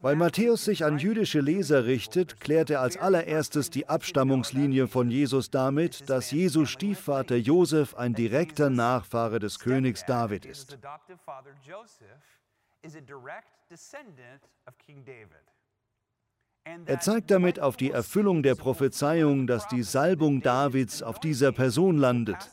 Weil 0.00 0.16
Matthäus 0.16 0.64
sich 0.64 0.84
an 0.84 0.98
jüdische 0.98 1.40
Leser 1.40 1.86
richtet, 1.86 2.40
klärt 2.40 2.68
er 2.68 2.82
als 2.82 2.96
allererstes 2.98 3.70
die 3.70 3.88
Abstammungslinie 3.88 4.86
von 4.86 5.10
Jesus 5.10 5.50
damit, 5.50 6.10
dass 6.10 6.30
Jesus 6.30 6.68
Stiefvater 6.70 7.36
Josef 7.36 7.94
ein 7.94 8.14
direkter 8.14 8.68
Nachfahre 8.68 9.38
des 9.38 9.58
Königs 9.58 10.04
David 10.04 10.44
ist. 10.44 10.78
Er 16.86 17.00
zeigt 17.00 17.30
damit 17.30 17.60
auf 17.60 17.76
die 17.76 17.90
Erfüllung 17.92 18.42
der 18.42 18.56
Prophezeiung, 18.56 19.46
dass 19.46 19.68
die 19.68 19.84
Salbung 19.84 20.42
Davids 20.42 21.02
auf 21.02 21.20
dieser 21.20 21.52
Person 21.52 21.96
landet. 21.96 22.50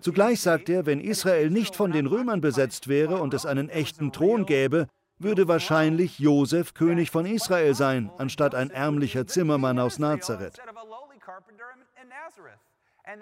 Zugleich 0.00 0.40
sagt 0.42 0.68
er, 0.68 0.84
wenn 0.84 1.00
Israel 1.00 1.50
nicht 1.50 1.74
von 1.74 1.90
den 1.90 2.06
Römern 2.06 2.42
besetzt 2.42 2.86
wäre 2.86 3.22
und 3.22 3.32
es 3.32 3.46
einen 3.46 3.70
echten 3.70 4.12
Thron 4.12 4.44
gäbe, 4.44 4.88
würde 5.18 5.48
wahrscheinlich 5.48 6.18
Josef 6.18 6.74
König 6.74 7.10
von 7.10 7.24
Israel 7.24 7.74
sein, 7.74 8.10
anstatt 8.18 8.54
ein 8.54 8.70
ärmlicher 8.70 9.26
Zimmermann 9.26 9.78
aus 9.78 9.98
Nazareth. 9.98 10.60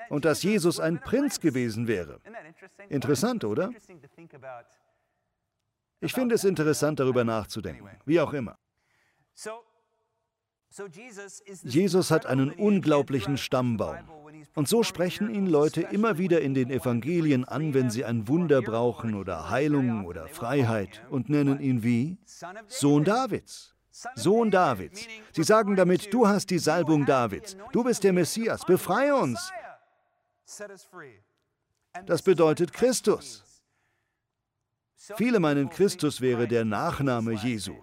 Und 0.09 0.25
dass 0.25 0.43
Jesus 0.43 0.81
ein 0.81 1.01
Prinz 1.01 1.41
gewesen 1.41 1.87
wäre. 1.87 2.21
Interessant, 2.89 3.45
oder? 3.45 3.71
Ich 6.03 6.13
finde 6.13 6.35
es 6.35 6.45
interessant, 6.45 6.99
darüber 6.99 7.25
nachzudenken. 7.25 7.89
Wie 8.05 8.21
auch 8.21 8.33
immer. 8.33 8.59
Jesus 11.65 12.11
hat 12.11 12.27
einen 12.27 12.51
unglaublichen 12.51 13.39
Stammbaum. 13.39 13.99
Und 14.55 14.69
so 14.69 14.83
sprechen 14.83 15.33
ihn 15.33 15.47
Leute 15.47 15.83
immer 15.83 16.19
wieder 16.19 16.41
in 16.41 16.55
den 16.55 16.71
Evangelien 16.71 17.45
an, 17.45 17.73
wenn 17.73 17.91
sie 17.91 18.05
ein 18.05 18.27
Wunder 18.27 18.63
brauchen 18.63 19.15
oder 19.15 19.49
Heilung 19.49 20.05
oder 20.05 20.27
Freiheit 20.29 21.03
und 21.09 21.29
nennen 21.29 21.61
ihn 21.61 21.83
wie 21.83 22.19
Sohn 22.67 23.05
Davids. 23.05 23.75
Sohn 24.17 24.51
Davids. 24.51 25.07
Sie 25.33 25.45
sagen 25.45 25.77
damit, 25.77 26.13
du 26.13 26.27
hast 26.27 26.51
die 26.51 26.59
Salbung 26.59 27.07
Davids, 27.07 27.57
du 27.73 27.85
bist 27.85 28.03
der 28.03 28.13
Messias, 28.13 28.65
befreie 28.65 29.15
uns. 29.15 29.53
Das 32.07 32.23
bedeutet 32.23 32.73
Christus. 32.73 33.52
Viele 35.17 35.41
meinen, 35.41 35.69
Christus 35.69 36.21
wäre 36.21 36.47
der 36.47 36.65
Nachname 36.65 37.33
Jesu. 37.33 37.75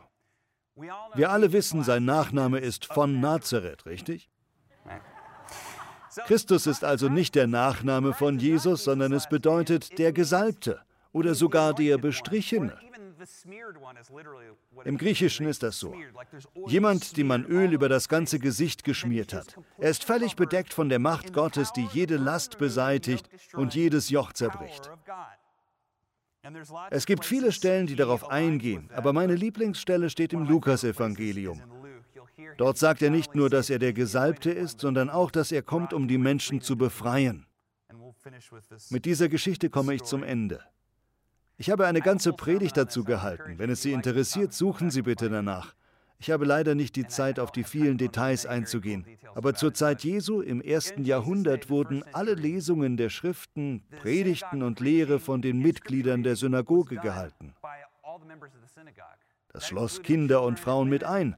Wir 1.15 1.29
alle 1.29 1.51
wissen, 1.51 1.83
sein 1.83 2.05
Nachname 2.05 2.59
ist 2.59 2.85
von 2.85 3.19
Nazareth, 3.19 3.85
richtig? 3.85 4.29
Christus 6.25 6.67
ist 6.67 6.83
also 6.83 7.09
nicht 7.09 7.35
der 7.35 7.47
Nachname 7.47 8.13
von 8.13 8.39
Jesus, 8.39 8.83
sondern 8.83 9.11
es 9.13 9.27
bedeutet 9.27 9.97
der 9.99 10.13
Gesalbte 10.13 10.81
oder 11.11 11.35
sogar 11.35 11.73
der 11.73 11.97
Bestrichene. 11.97 12.77
Im 14.85 14.97
Griechischen 14.97 15.47
ist 15.47 15.61
das 15.61 15.77
so. 15.77 15.93
Jemand, 16.67 17.17
dem 17.17 17.27
man 17.27 17.45
Öl 17.45 17.73
über 17.73 17.89
das 17.89 18.07
ganze 18.07 18.39
Gesicht 18.39 18.83
geschmiert 18.83 19.33
hat. 19.33 19.57
Er 19.77 19.89
ist 19.89 20.05
völlig 20.05 20.35
bedeckt 20.35 20.73
von 20.73 20.87
der 20.87 20.99
Macht 20.99 21.33
Gottes, 21.33 21.73
die 21.73 21.87
jede 21.91 22.15
Last 22.15 22.57
beseitigt 22.57 23.29
und 23.53 23.75
jedes 23.75 24.09
Joch 24.09 24.31
zerbricht. 24.31 24.89
Es 26.89 27.05
gibt 27.05 27.25
viele 27.25 27.51
Stellen, 27.51 27.87
die 27.87 27.95
darauf 27.95 28.29
eingehen, 28.29 28.89
aber 28.93 29.13
meine 29.13 29.35
Lieblingsstelle 29.35 30.09
steht 30.09 30.33
im 30.33 30.43
Lukasevangelium. 30.43 31.61
Dort 32.57 32.77
sagt 32.77 33.01
er 33.01 33.09
nicht 33.09 33.35
nur, 33.35 33.49
dass 33.49 33.69
er 33.69 33.79
der 33.79 33.93
Gesalbte 33.93 34.51
ist, 34.51 34.79
sondern 34.79 35.09
auch, 35.09 35.31
dass 35.31 35.51
er 35.51 35.61
kommt, 35.61 35.93
um 35.93 36.07
die 36.07 36.17
Menschen 36.17 36.61
zu 36.61 36.77
befreien. 36.77 37.45
Mit 38.89 39.05
dieser 39.05 39.29
Geschichte 39.29 39.69
komme 39.69 39.93
ich 39.93 40.03
zum 40.03 40.23
Ende. 40.23 40.61
Ich 41.57 41.69
habe 41.69 41.87
eine 41.87 42.01
ganze 42.01 42.33
Predigt 42.33 42.77
dazu 42.77 43.03
gehalten. 43.03 43.57
Wenn 43.57 43.69
es 43.69 43.81
Sie 43.81 43.91
interessiert, 43.91 44.53
suchen 44.53 44.91
Sie 44.91 45.01
bitte 45.01 45.29
danach. 45.29 45.75
Ich 46.21 46.29
habe 46.31 46.43
leider 46.43 46.75
nicht 46.75 46.97
die 46.97 47.07
Zeit, 47.07 47.39
auf 47.39 47.51
die 47.51 47.63
vielen 47.63 47.97
Details 47.97 48.45
einzugehen. 48.45 49.05
Aber 49.35 49.55
zur 49.55 49.73
Zeit 49.73 50.03
Jesu 50.03 50.41
im 50.41 50.61
ersten 50.61 51.05
Jahrhundert 51.05 51.69
wurden 51.69 52.03
alle 52.11 52.33
Lesungen 52.33 52.97
der 52.97 53.09
Schriften, 53.09 53.83
Predigten 54.01 54.61
und 54.61 54.81
Lehre 54.81 55.19
von 55.19 55.41
den 55.41 55.59
Mitgliedern 55.59 56.23
der 56.23 56.35
Synagoge 56.35 56.97
gehalten. 56.97 57.53
Das 59.53 59.67
schloss 59.67 60.01
Kinder 60.01 60.43
und 60.43 60.59
Frauen 60.59 60.89
mit 60.89 61.05
ein. 61.05 61.37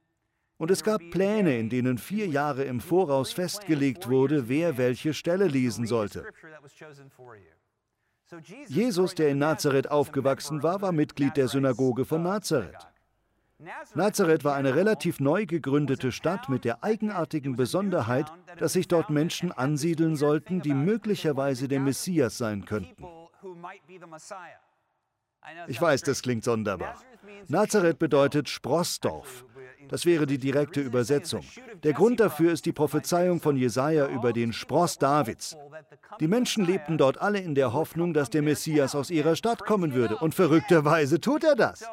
Und 0.58 0.72
es 0.72 0.84
gab 0.84 1.02
Pläne, 1.12 1.58
in 1.58 1.70
denen 1.70 1.98
vier 2.00 2.28
Jahre 2.28 2.64
im 2.64 2.82
Voraus 2.82 3.34
festgelegt 3.34 4.10
wurde, 4.10 4.50
wer 4.50 4.78
welche 4.78 5.14
Stelle 5.14 5.48
lesen 5.48 5.86
sollte. 5.86 6.26
Jesus, 8.68 9.14
der 9.14 9.30
in 9.30 9.40
Nazareth 9.40 9.92
aufgewachsen 9.92 10.64
war, 10.64 10.82
war 10.82 10.92
Mitglied 10.92 11.38
der 11.38 11.48
Synagoge 11.48 12.06
von 12.06 12.24
Nazareth. 12.24 12.91
Nazareth 13.94 14.44
war 14.44 14.56
eine 14.56 14.76
relativ 14.76 15.20
neu 15.20 15.46
gegründete 15.46 16.12
Stadt 16.12 16.50
mit 16.50 16.66
der 16.66 16.84
eigenartigen 16.84 17.56
Besonderheit, 17.56 18.32
dass 18.58 18.74
sich 18.74 18.88
dort 18.88 19.10
Menschen 19.10 19.52
ansiedeln 19.52 20.16
sollten, 20.16 20.62
die 20.62 20.74
möglicherweise 20.74 21.68
der 21.68 21.80
Messias 21.80 22.38
sein 22.38 22.66
könnten. 22.66 23.06
Ich 25.68 25.82
weiß, 25.82 26.02
das 26.04 26.22
klingt 26.22 26.44
sonderbar. 26.44 26.96
Nazareth 27.48 28.00
bedeutet 28.00 28.50
Sprossdorf. 28.50 29.46
Das 29.90 30.06
wäre 30.06 30.26
die 30.26 30.38
direkte 30.38 30.80
Übersetzung. 30.80 31.44
Der 31.84 31.94
Grund 31.94 32.20
dafür 32.20 32.54
ist 32.54 32.66
die 32.66 32.72
Prophezeiung 32.72 33.42
von 33.42 33.58
Jesaja 33.58 34.08
über 34.08 34.32
den 34.32 34.54
Spross 34.54 34.98
Davids. 34.98 35.58
Die 36.20 36.28
Menschen 36.28 36.66
lebten 36.66 36.98
dort 36.98 37.20
alle 37.20 37.40
in 37.40 37.56
der 37.56 37.74
Hoffnung, 37.74 38.14
dass 38.14 38.30
der 38.30 38.42
Messias 38.42 38.96
aus 38.96 39.10
ihrer 39.10 39.36
Stadt 39.36 39.66
kommen 39.66 39.94
würde. 39.94 40.18
Und 40.18 40.36
verrückterweise 40.36 41.20
tut 41.20 41.44
er 41.44 41.56
das. 41.56 41.84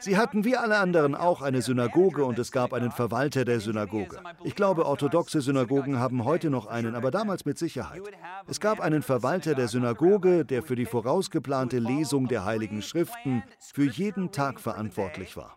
Sie 0.00 0.16
hatten 0.16 0.44
wie 0.44 0.56
alle 0.56 0.78
anderen 0.78 1.14
auch 1.14 1.42
eine 1.42 1.62
Synagoge 1.62 2.24
und 2.24 2.38
es 2.38 2.52
gab 2.52 2.72
einen 2.72 2.90
Verwalter 2.90 3.44
der 3.44 3.60
Synagoge. 3.60 4.18
Ich 4.44 4.54
glaube, 4.54 4.86
orthodoxe 4.86 5.40
Synagogen 5.40 5.98
haben 5.98 6.24
heute 6.24 6.50
noch 6.50 6.66
einen, 6.66 6.94
aber 6.94 7.10
damals 7.10 7.44
mit 7.44 7.58
Sicherheit. 7.58 8.02
Es 8.46 8.60
gab 8.60 8.80
einen 8.80 9.02
Verwalter 9.02 9.54
der 9.54 9.68
Synagoge, 9.68 10.44
der 10.44 10.62
für 10.62 10.76
die 10.76 10.86
vorausgeplante 10.86 11.78
Lesung 11.78 12.28
der 12.28 12.44
Heiligen 12.44 12.82
Schriften 12.82 13.42
für 13.58 13.84
jeden 13.84 14.32
Tag 14.32 14.60
verantwortlich 14.60 15.36
war. 15.36 15.56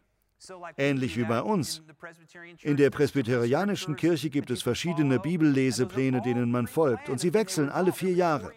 Ähnlich 0.78 1.18
wie 1.18 1.24
bei 1.24 1.42
uns. 1.42 1.82
In 2.62 2.76
der 2.76 2.90
presbyterianischen 2.90 3.96
Kirche 3.96 4.30
gibt 4.30 4.52
es 4.52 4.62
verschiedene 4.62 5.20
Bibellesepläne, 5.20 6.22
denen 6.22 6.52
man 6.52 6.68
folgt, 6.68 7.10
und 7.10 7.20
sie 7.20 7.34
wechseln 7.34 7.70
alle 7.70 7.94
vier 7.94 8.14
Jahre. 8.14 8.52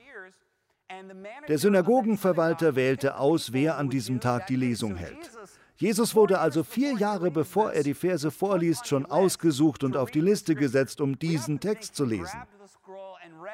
Der 1.49 1.59
Synagogenverwalter 1.59 2.75
wählte 2.75 3.19
aus, 3.19 3.53
wer 3.53 3.77
an 3.77 3.89
diesem 3.89 4.21
Tag 4.21 4.47
die 4.47 4.57
Lesung 4.57 4.97
hält. 4.97 5.31
Jesus 5.79 6.15
wurde 6.15 6.39
also 6.39 6.63
vier 6.63 6.95
Jahre 6.95 7.31
bevor 7.31 7.73
er 7.73 7.83
die 7.83 7.95
Verse 7.95 8.31
vorliest, 8.31 8.87
schon 8.87 9.07
ausgesucht 9.07 9.85
und 9.85 9.97
auf 9.97 10.11
die 10.11 10.21
Liste 10.21 10.55
gesetzt, 10.55 11.01
um 11.01 11.19
diesen 11.19 11.61
Text 11.61 11.95
zu 11.95 12.05
lesen. 12.05 12.39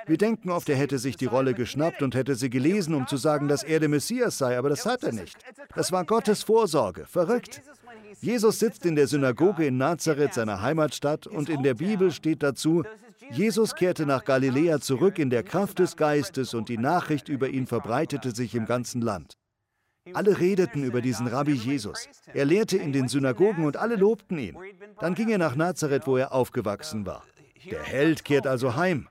Wir 0.07 0.19
denken 0.19 0.51
oft, 0.51 0.69
er 0.69 0.77
hätte 0.77 0.99
sich 0.99 1.17
die 1.17 1.27
Rolle 1.27 1.55
geschnappt 1.55 2.03
und 2.03 2.15
hätte 2.15 2.35
sie 2.35 2.51
gelesen, 2.51 2.95
um 2.95 3.07
zu 3.07 3.17
sagen, 3.17 3.49
dass 3.49 3.63
er 3.63 3.81
der 3.81 3.89
Messias 3.89 4.39
sei, 4.39 4.59
aber 4.59 4.69
das 4.69 4.87
hat 4.87 5.03
er 5.03 5.13
nicht. 5.13 5.37
Das 5.75 5.93
war 5.93 6.05
Gottes 6.05 6.43
Vorsorge. 6.43 7.07
Verrückt. 7.07 7.63
Jesus 8.21 8.59
sitzt 8.59 8.87
in 8.87 8.95
der 8.95 9.07
Synagoge 9.07 9.67
in 9.67 9.79
Nazareth, 9.79 10.35
seiner 10.35 10.61
Heimatstadt, 10.61 11.27
und 11.27 11.49
in 11.49 11.63
der 11.63 11.75
Bibel 11.75 12.11
steht 12.11 12.43
dazu, 12.43 12.85
Jesus 13.31 13.75
kehrte 13.75 14.07
nach 14.07 14.25
Galiläa 14.25 14.81
zurück 14.81 15.19
in 15.19 15.31
der 15.31 15.43
Kraft 15.43 15.79
des 15.79 15.97
Geistes 15.97 16.55
und 16.55 16.69
die 16.69 16.79
Nachricht 16.79 17.29
über 17.29 17.49
ihn 17.49 17.67
verbreitete 17.67 18.33
sich 18.35 18.55
im 18.55 18.67
ganzen 18.67 19.01
Land. 19.01 19.37
Alle 20.15 20.41
redeten 20.41 20.83
über 20.83 21.01
diesen 21.01 21.29
Rabbi 21.29 21.53
Jesus. 21.53 22.09
Er 22.35 22.45
lehrte 22.45 22.77
in 22.77 22.93
den 22.93 23.09
Synagogen 23.09 23.65
und 23.65 23.77
alle 23.77 23.97
lobten 23.97 24.39
ihn. 24.39 24.57
Dann 24.99 25.15
ging 25.15 25.29
er 25.31 25.39
nach 25.39 25.55
Nazareth, 25.55 26.07
wo 26.07 26.17
er 26.17 26.33
aufgewachsen 26.33 27.07
war. 27.07 27.23
Der 27.71 27.83
Held 27.83 28.25
kehrt 28.25 28.47
also 28.47 28.75
heim. 28.75 29.09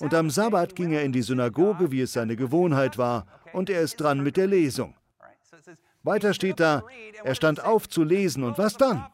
Und 0.00 0.12
am 0.12 0.28
Sabbat 0.28 0.76
ging 0.76 0.92
er 0.92 1.02
in 1.02 1.12
die 1.12 1.22
Synagoge, 1.22 1.90
wie 1.90 2.02
es 2.02 2.12
seine 2.12 2.36
Gewohnheit 2.36 2.98
war, 2.98 3.26
und 3.52 3.70
er 3.70 3.80
ist 3.80 3.96
dran 3.96 4.22
mit 4.22 4.36
der 4.36 4.46
Lesung. 4.46 4.94
Weiter 6.02 6.34
steht 6.34 6.60
da, 6.60 6.82
er 7.24 7.34
stand 7.34 7.64
auf 7.64 7.88
zu 7.88 8.04
lesen 8.04 8.44
und 8.44 8.58
was 8.58 8.76
dann? 8.76 9.06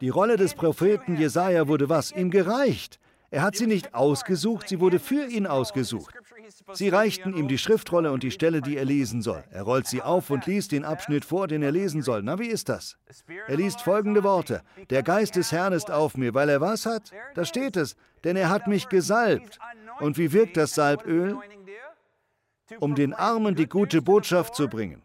Die 0.00 0.08
Rolle 0.08 0.36
des 0.36 0.54
Propheten 0.54 1.16
Jesaja 1.16 1.68
wurde 1.68 1.88
was? 1.88 2.10
Ihm 2.12 2.30
gereicht. 2.30 2.98
Er 3.30 3.42
hat 3.42 3.56
sie 3.56 3.66
nicht 3.66 3.94
ausgesucht, 3.94 4.68
sie 4.68 4.80
wurde 4.80 4.98
für 4.98 5.26
ihn 5.26 5.46
ausgesucht. 5.46 6.14
Sie 6.72 6.88
reichten 6.88 7.36
ihm 7.36 7.48
die 7.48 7.58
Schriftrolle 7.58 8.12
und 8.12 8.22
die 8.22 8.30
Stelle, 8.30 8.60
die 8.60 8.76
er 8.76 8.84
lesen 8.84 9.22
soll. 9.22 9.44
Er 9.50 9.62
rollt 9.62 9.86
sie 9.86 10.02
auf 10.02 10.30
und 10.30 10.46
liest 10.46 10.72
den 10.72 10.84
Abschnitt 10.84 11.24
vor, 11.24 11.48
den 11.48 11.62
er 11.62 11.72
lesen 11.72 12.02
soll. 12.02 12.22
Na, 12.22 12.38
wie 12.38 12.48
ist 12.48 12.68
das? 12.68 12.96
Er 13.46 13.56
liest 13.56 13.80
folgende 13.80 14.24
Worte. 14.24 14.62
Der 14.90 15.02
Geist 15.02 15.36
des 15.36 15.52
Herrn 15.52 15.72
ist 15.72 15.90
auf 15.90 16.16
mir, 16.16 16.34
weil 16.34 16.48
er 16.48 16.60
was 16.60 16.86
hat? 16.86 17.12
Da 17.34 17.44
steht 17.44 17.76
es. 17.76 17.96
Denn 18.24 18.36
er 18.36 18.50
hat 18.50 18.66
mich 18.66 18.88
gesalbt. 18.88 19.58
Und 20.00 20.18
wie 20.18 20.32
wirkt 20.32 20.56
das 20.56 20.74
Salböl? 20.74 21.38
Um 22.78 22.94
den 22.94 23.14
Armen 23.14 23.54
die 23.54 23.68
gute 23.68 24.02
Botschaft 24.02 24.54
zu 24.54 24.68
bringen. 24.68 25.02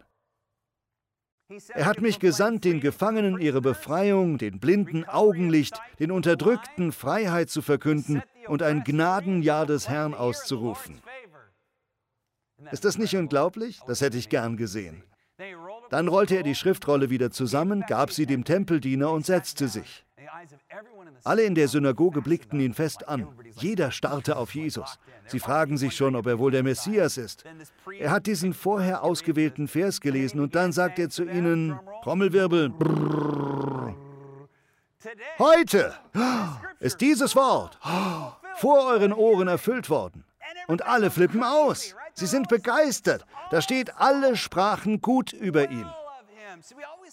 Er 1.69 1.85
hat 1.85 2.01
mich 2.01 2.19
gesandt, 2.19 2.65
den 2.65 2.79
Gefangenen 2.79 3.39
ihre 3.39 3.61
Befreiung, 3.61 4.39
den 4.39 4.59
Blinden 4.59 5.05
Augenlicht, 5.05 5.79
den 5.99 6.11
Unterdrückten 6.11 6.91
Freiheit 6.91 7.51
zu 7.51 7.61
verkünden 7.61 8.23
und 8.47 8.63
ein 8.63 8.83
Gnadenjahr 8.83 9.67
des 9.67 9.87
Herrn 9.87 10.15
auszurufen. 10.15 10.99
Ist 12.71 12.85
das 12.85 12.97
nicht 12.97 13.15
unglaublich? 13.15 13.79
Das 13.87 14.01
hätte 14.01 14.17
ich 14.17 14.29
gern 14.29 14.57
gesehen. 14.57 15.03
Dann 15.89 16.07
rollte 16.07 16.35
er 16.35 16.43
die 16.43 16.55
Schriftrolle 16.55 17.09
wieder 17.09 17.31
zusammen, 17.31 17.83
gab 17.87 18.11
sie 18.11 18.25
dem 18.25 18.43
Tempeldiener 18.43 19.11
und 19.11 19.25
setzte 19.25 19.67
sich. 19.67 20.05
Alle 21.23 21.43
in 21.43 21.55
der 21.55 21.67
Synagoge 21.67 22.21
blickten 22.21 22.59
ihn 22.59 22.73
fest 22.73 23.07
an. 23.07 23.27
Jeder 23.55 23.91
starrte 23.91 24.37
auf 24.37 24.53
Jesus. 24.53 24.99
Sie 25.27 25.39
fragen 25.39 25.77
sich 25.77 25.95
schon, 25.95 26.15
ob 26.15 26.25
er 26.27 26.39
wohl 26.39 26.51
der 26.51 26.63
Messias 26.63 27.17
ist. 27.17 27.43
Er 27.99 28.11
hat 28.11 28.27
diesen 28.27 28.53
vorher 28.53 29.03
ausgewählten 29.03 29.67
Vers 29.67 30.01
gelesen 30.01 30.39
und 30.39 30.55
dann 30.55 30.71
sagt 30.71 30.99
er 30.99 31.09
zu 31.09 31.23
ihnen, 31.23 31.79
Trommelwirbel, 32.03 32.69
brrr, 32.69 33.95
heute 35.37 35.93
ist 36.79 37.01
dieses 37.01 37.35
Wort 37.35 37.77
vor 38.55 38.85
euren 38.87 39.13
Ohren 39.13 39.47
erfüllt 39.47 39.89
worden. 39.89 40.23
Und 40.67 40.85
alle 40.85 41.11
flippen 41.11 41.43
aus. 41.43 41.95
Sie 42.15 42.25
sind 42.25 42.47
begeistert. 42.47 43.25
Da 43.51 43.61
steht, 43.61 43.97
alle 43.97 44.35
sprachen 44.37 45.01
gut 45.01 45.33
über 45.33 45.69
ihn. 45.69 45.89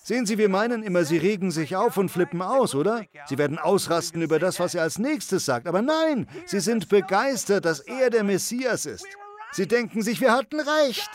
Sehen 0.02 0.26
Sie, 0.26 0.38
wir 0.38 0.48
meinen 0.48 0.82
immer, 0.82 1.04
Sie 1.04 1.18
regen 1.18 1.50
sich 1.50 1.74
auf 1.76 1.96
und 1.96 2.08
flippen 2.08 2.40
aus, 2.40 2.74
oder? 2.74 3.04
Sie 3.26 3.38
werden 3.38 3.58
ausrasten 3.58 4.22
über 4.22 4.38
das, 4.38 4.60
was 4.60 4.74
er 4.74 4.82
als 4.82 4.98
nächstes 4.98 5.44
sagt. 5.44 5.66
Aber 5.66 5.82
nein, 5.82 6.28
Sie 6.46 6.60
sind 6.60 6.88
begeistert, 6.88 7.64
dass 7.64 7.80
er 7.80 8.10
der 8.10 8.24
Messias 8.24 8.86
ist. 8.86 9.06
Sie 9.52 9.66
denken 9.66 10.02
sich, 10.02 10.20
wir 10.20 10.32
hatten 10.32 10.60
recht. 10.60 11.10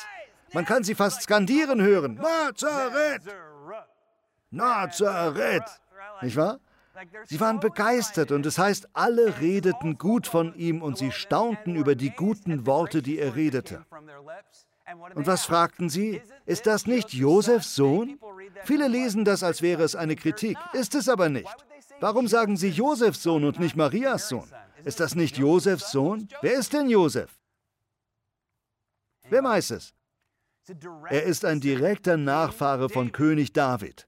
Man 0.54 0.66
kann 0.66 0.84
sie 0.84 0.96
fast 0.96 1.24
skandieren 1.24 1.82
hören. 1.82 2.16
Nazareth! 2.16 3.24
Nazareth! 4.52 5.82
Nicht 6.22 6.36
wahr? 6.38 6.60
Sie 7.26 7.40
waren 7.40 7.60
begeistert 7.60 8.32
und 8.32 8.46
es 8.46 8.58
heißt, 8.58 8.90
alle 8.94 9.40
redeten 9.40 9.98
gut 9.98 10.28
von 10.28 10.56
ihm 10.56 10.82
und 10.82 10.98
sie 10.98 11.12
staunten 11.12 11.76
über 11.76 11.96
die 11.96 12.12
guten 12.12 12.66
Worte, 12.66 13.02
die 13.02 13.20
er 13.20 13.36
redete. 13.36 13.86
Und 15.16 15.28
was 15.28 15.46
fragten 15.46 15.90
sie? 15.90 16.22
Ist 16.46 16.66
das 16.66 16.88
nicht 16.88 17.14
Josefs 17.14 17.76
Sohn? 17.76 18.20
Viele 18.64 18.88
lesen 18.88 19.26
das, 19.26 19.44
als 19.44 19.62
wäre 19.62 19.84
es 19.84 19.96
eine 19.96 20.16
Kritik, 20.16 20.58
ist 20.74 20.96
es 20.96 21.10
aber 21.10 21.30
nicht. 21.30 21.56
Warum 22.00 22.28
sagen 22.28 22.58
sie 22.58 22.70
Josefs 22.70 23.24
Sohn 23.24 23.44
und 23.44 23.60
nicht 23.60 23.76
Marias 23.76 24.30
Sohn? 24.30 24.50
Ist 24.86 25.00
das 25.00 25.16
nicht 25.16 25.38
Josefs 25.38 25.92
Sohn? 25.92 26.28
Wer 26.42 26.54
ist 26.54 26.74
denn 26.74 26.90
Josef? 26.90 27.38
Wer 29.30 29.44
weiß 29.44 29.72
es? 29.72 29.94
Er 31.10 31.24
ist 31.24 31.46
ein 31.46 31.60
direkter 31.60 32.18
Nachfahre 32.18 32.90
von 32.90 33.12
König 33.12 33.54
David. 33.54 34.08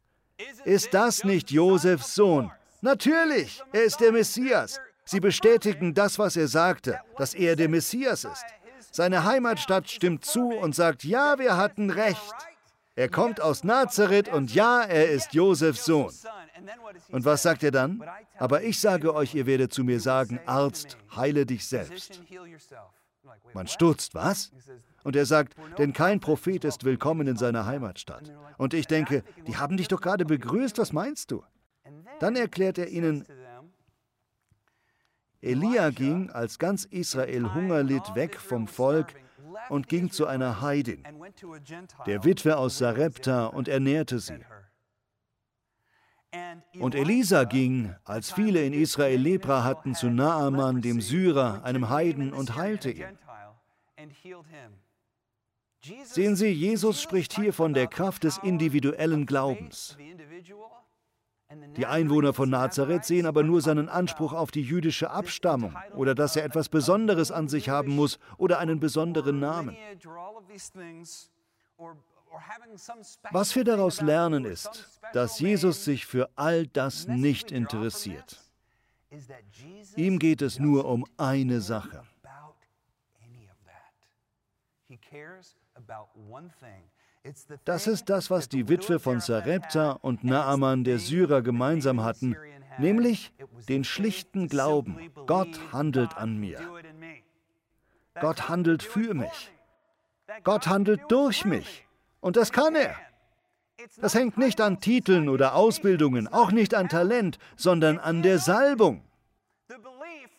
Ist 0.63 0.93
das 0.93 1.23
nicht 1.23 1.51
Josefs 1.51 2.15
Sohn? 2.15 2.51
Natürlich, 2.81 3.61
er 3.73 3.83
ist 3.83 3.99
der 3.99 4.11
Messias. 4.11 4.79
Sie 5.05 5.19
bestätigen 5.19 5.93
das, 5.93 6.19
was 6.19 6.35
er 6.35 6.47
sagte, 6.47 6.99
dass 7.17 7.33
er 7.33 7.55
der 7.55 7.67
Messias 7.67 8.23
ist. 8.23 8.45
Seine 8.91 9.23
Heimatstadt 9.23 9.89
stimmt 9.89 10.23
zu 10.23 10.49
und 10.49 10.75
sagt, 10.75 11.03
ja, 11.03 11.37
wir 11.39 11.57
hatten 11.57 11.89
recht. 11.89 12.35
Er 12.95 13.09
kommt 13.09 13.41
aus 13.41 13.63
Nazareth 13.63 14.29
und 14.29 14.53
ja, 14.53 14.81
er 14.81 15.09
ist 15.09 15.33
Josefs 15.33 15.85
Sohn. 15.85 16.13
Und 17.11 17.25
was 17.25 17.43
sagt 17.43 17.63
er 17.63 17.71
dann? 17.71 18.03
Aber 18.37 18.63
ich 18.63 18.79
sage 18.79 19.13
euch, 19.13 19.35
ihr 19.35 19.45
werdet 19.45 19.73
zu 19.73 19.83
mir 19.83 19.99
sagen, 19.99 20.39
Arzt, 20.45 20.97
heile 21.15 21.45
dich 21.45 21.67
selbst. 21.67 22.21
Man 23.53 23.67
stutzt, 23.67 24.15
was? 24.15 24.51
Und 25.03 25.15
er 25.15 25.25
sagt, 25.25 25.55
denn 25.77 25.93
kein 25.93 26.19
Prophet 26.19 26.63
ist 26.65 26.83
willkommen 26.83 27.27
in 27.27 27.37
seiner 27.37 27.65
Heimatstadt. 27.65 28.31
Und 28.57 28.73
ich 28.73 28.87
denke, 28.87 29.23
die 29.47 29.57
haben 29.57 29.77
dich 29.77 29.87
doch 29.87 30.01
gerade 30.01 30.25
begrüßt, 30.25 30.77
was 30.77 30.93
meinst 30.93 31.31
du? 31.31 31.43
Dann 32.19 32.35
erklärt 32.35 32.77
er 32.77 32.89
ihnen, 32.89 33.25
Elia 35.41 35.89
ging, 35.89 36.29
als 36.31 36.59
ganz 36.59 36.83
Israel 36.85 37.53
Hunger 37.53 37.83
litt, 37.83 38.15
weg 38.15 38.37
vom 38.37 38.67
Volk 38.67 39.13
und 39.69 39.87
ging 39.87 40.11
zu 40.11 40.27
einer 40.27 40.61
Heidin, 40.61 41.03
der 42.05 42.23
Witwe 42.25 42.57
aus 42.57 42.77
Sarepta, 42.77 43.47
und 43.47 43.67
ernährte 43.67 44.19
sie. 44.19 44.39
Und 46.79 46.93
Elisa 46.93 47.43
ging, 47.45 47.95
als 48.03 48.31
viele 48.31 48.63
in 48.63 48.73
Israel 48.73 49.19
Lepra 49.19 49.63
hatten, 49.63 49.95
zu 49.95 50.09
Naaman, 50.09 50.81
dem 50.81 51.01
Syrer, 51.01 51.63
einem 51.63 51.89
Heiden, 51.89 52.33
und 52.33 52.55
heilte 52.55 52.91
ihn. 52.91 53.17
Sehen 56.03 56.35
Sie, 56.35 56.49
Jesus 56.49 57.01
spricht 57.01 57.33
hier 57.33 57.53
von 57.53 57.73
der 57.73 57.87
Kraft 57.87 58.25
des 58.25 58.37
individuellen 58.39 59.25
Glaubens. 59.25 59.97
Die 61.75 61.85
Einwohner 61.87 62.33
von 62.33 62.49
Nazareth 62.49 63.05
sehen 63.05 63.25
aber 63.25 63.43
nur 63.43 63.61
seinen 63.61 63.89
Anspruch 63.89 64.33
auf 64.33 64.51
die 64.51 64.61
jüdische 64.61 65.09
Abstammung 65.09 65.75
oder 65.95 66.13
dass 66.13 66.35
er 66.35 66.43
etwas 66.43 66.69
Besonderes 66.69 67.31
an 67.31 67.47
sich 67.47 67.69
haben 67.69 67.95
muss 67.95 68.19
oder 68.37 68.59
einen 68.59 68.79
besonderen 68.79 69.39
Namen. 69.39 69.75
Was 73.31 73.55
wir 73.55 73.63
daraus 73.63 74.01
lernen 74.01 74.45
ist, 74.45 74.99
dass 75.13 75.39
Jesus 75.39 75.83
sich 75.83 76.05
für 76.05 76.29
all 76.35 76.67
das 76.67 77.07
nicht 77.07 77.51
interessiert. 77.51 78.39
Ihm 79.95 80.19
geht 80.19 80.43
es 80.43 80.59
nur 80.59 80.85
um 80.85 81.05
eine 81.17 81.61
Sache. 81.61 82.03
He 84.87 84.97
cares 84.97 85.55
about 85.75 86.09
one 86.15 86.49
thing. 86.59 86.89
Das 87.65 87.87
ist 87.87 88.09
das, 88.09 88.31
was 88.31 88.49
die 88.49 88.69
Witwe 88.69 88.99
von 88.99 89.19
Sarepta 89.19 89.91
und 89.91 90.23
Naaman 90.23 90.83
der 90.83 90.99
Syrer 90.99 91.41
gemeinsam 91.41 92.03
hatten, 92.03 92.35
nämlich 92.77 93.33
den 93.67 93.83
schlichten 93.83 94.47
Glauben, 94.47 95.11
Gott 95.27 95.59
handelt 95.71 96.17
an 96.17 96.37
mir. 96.37 96.59
Gott 98.19 98.49
handelt 98.49 98.83
für 98.83 99.13
mich. 99.13 99.51
Gott 100.43 100.67
handelt 100.67 101.01
durch 101.09 101.45
mich. 101.45 101.85
Und 102.21 102.37
das 102.37 102.51
kann 102.51 102.75
er. 102.75 102.95
Das 104.01 104.13
hängt 104.13 104.37
nicht 104.37 104.59
an 104.61 104.79
Titeln 104.79 105.29
oder 105.29 105.55
Ausbildungen, 105.55 106.27
auch 106.27 106.51
nicht 106.51 106.73
an 106.73 106.89
Talent, 106.89 107.37
sondern 107.55 107.97
an 107.97 108.21
der 108.21 108.39
Salbung. 108.39 109.03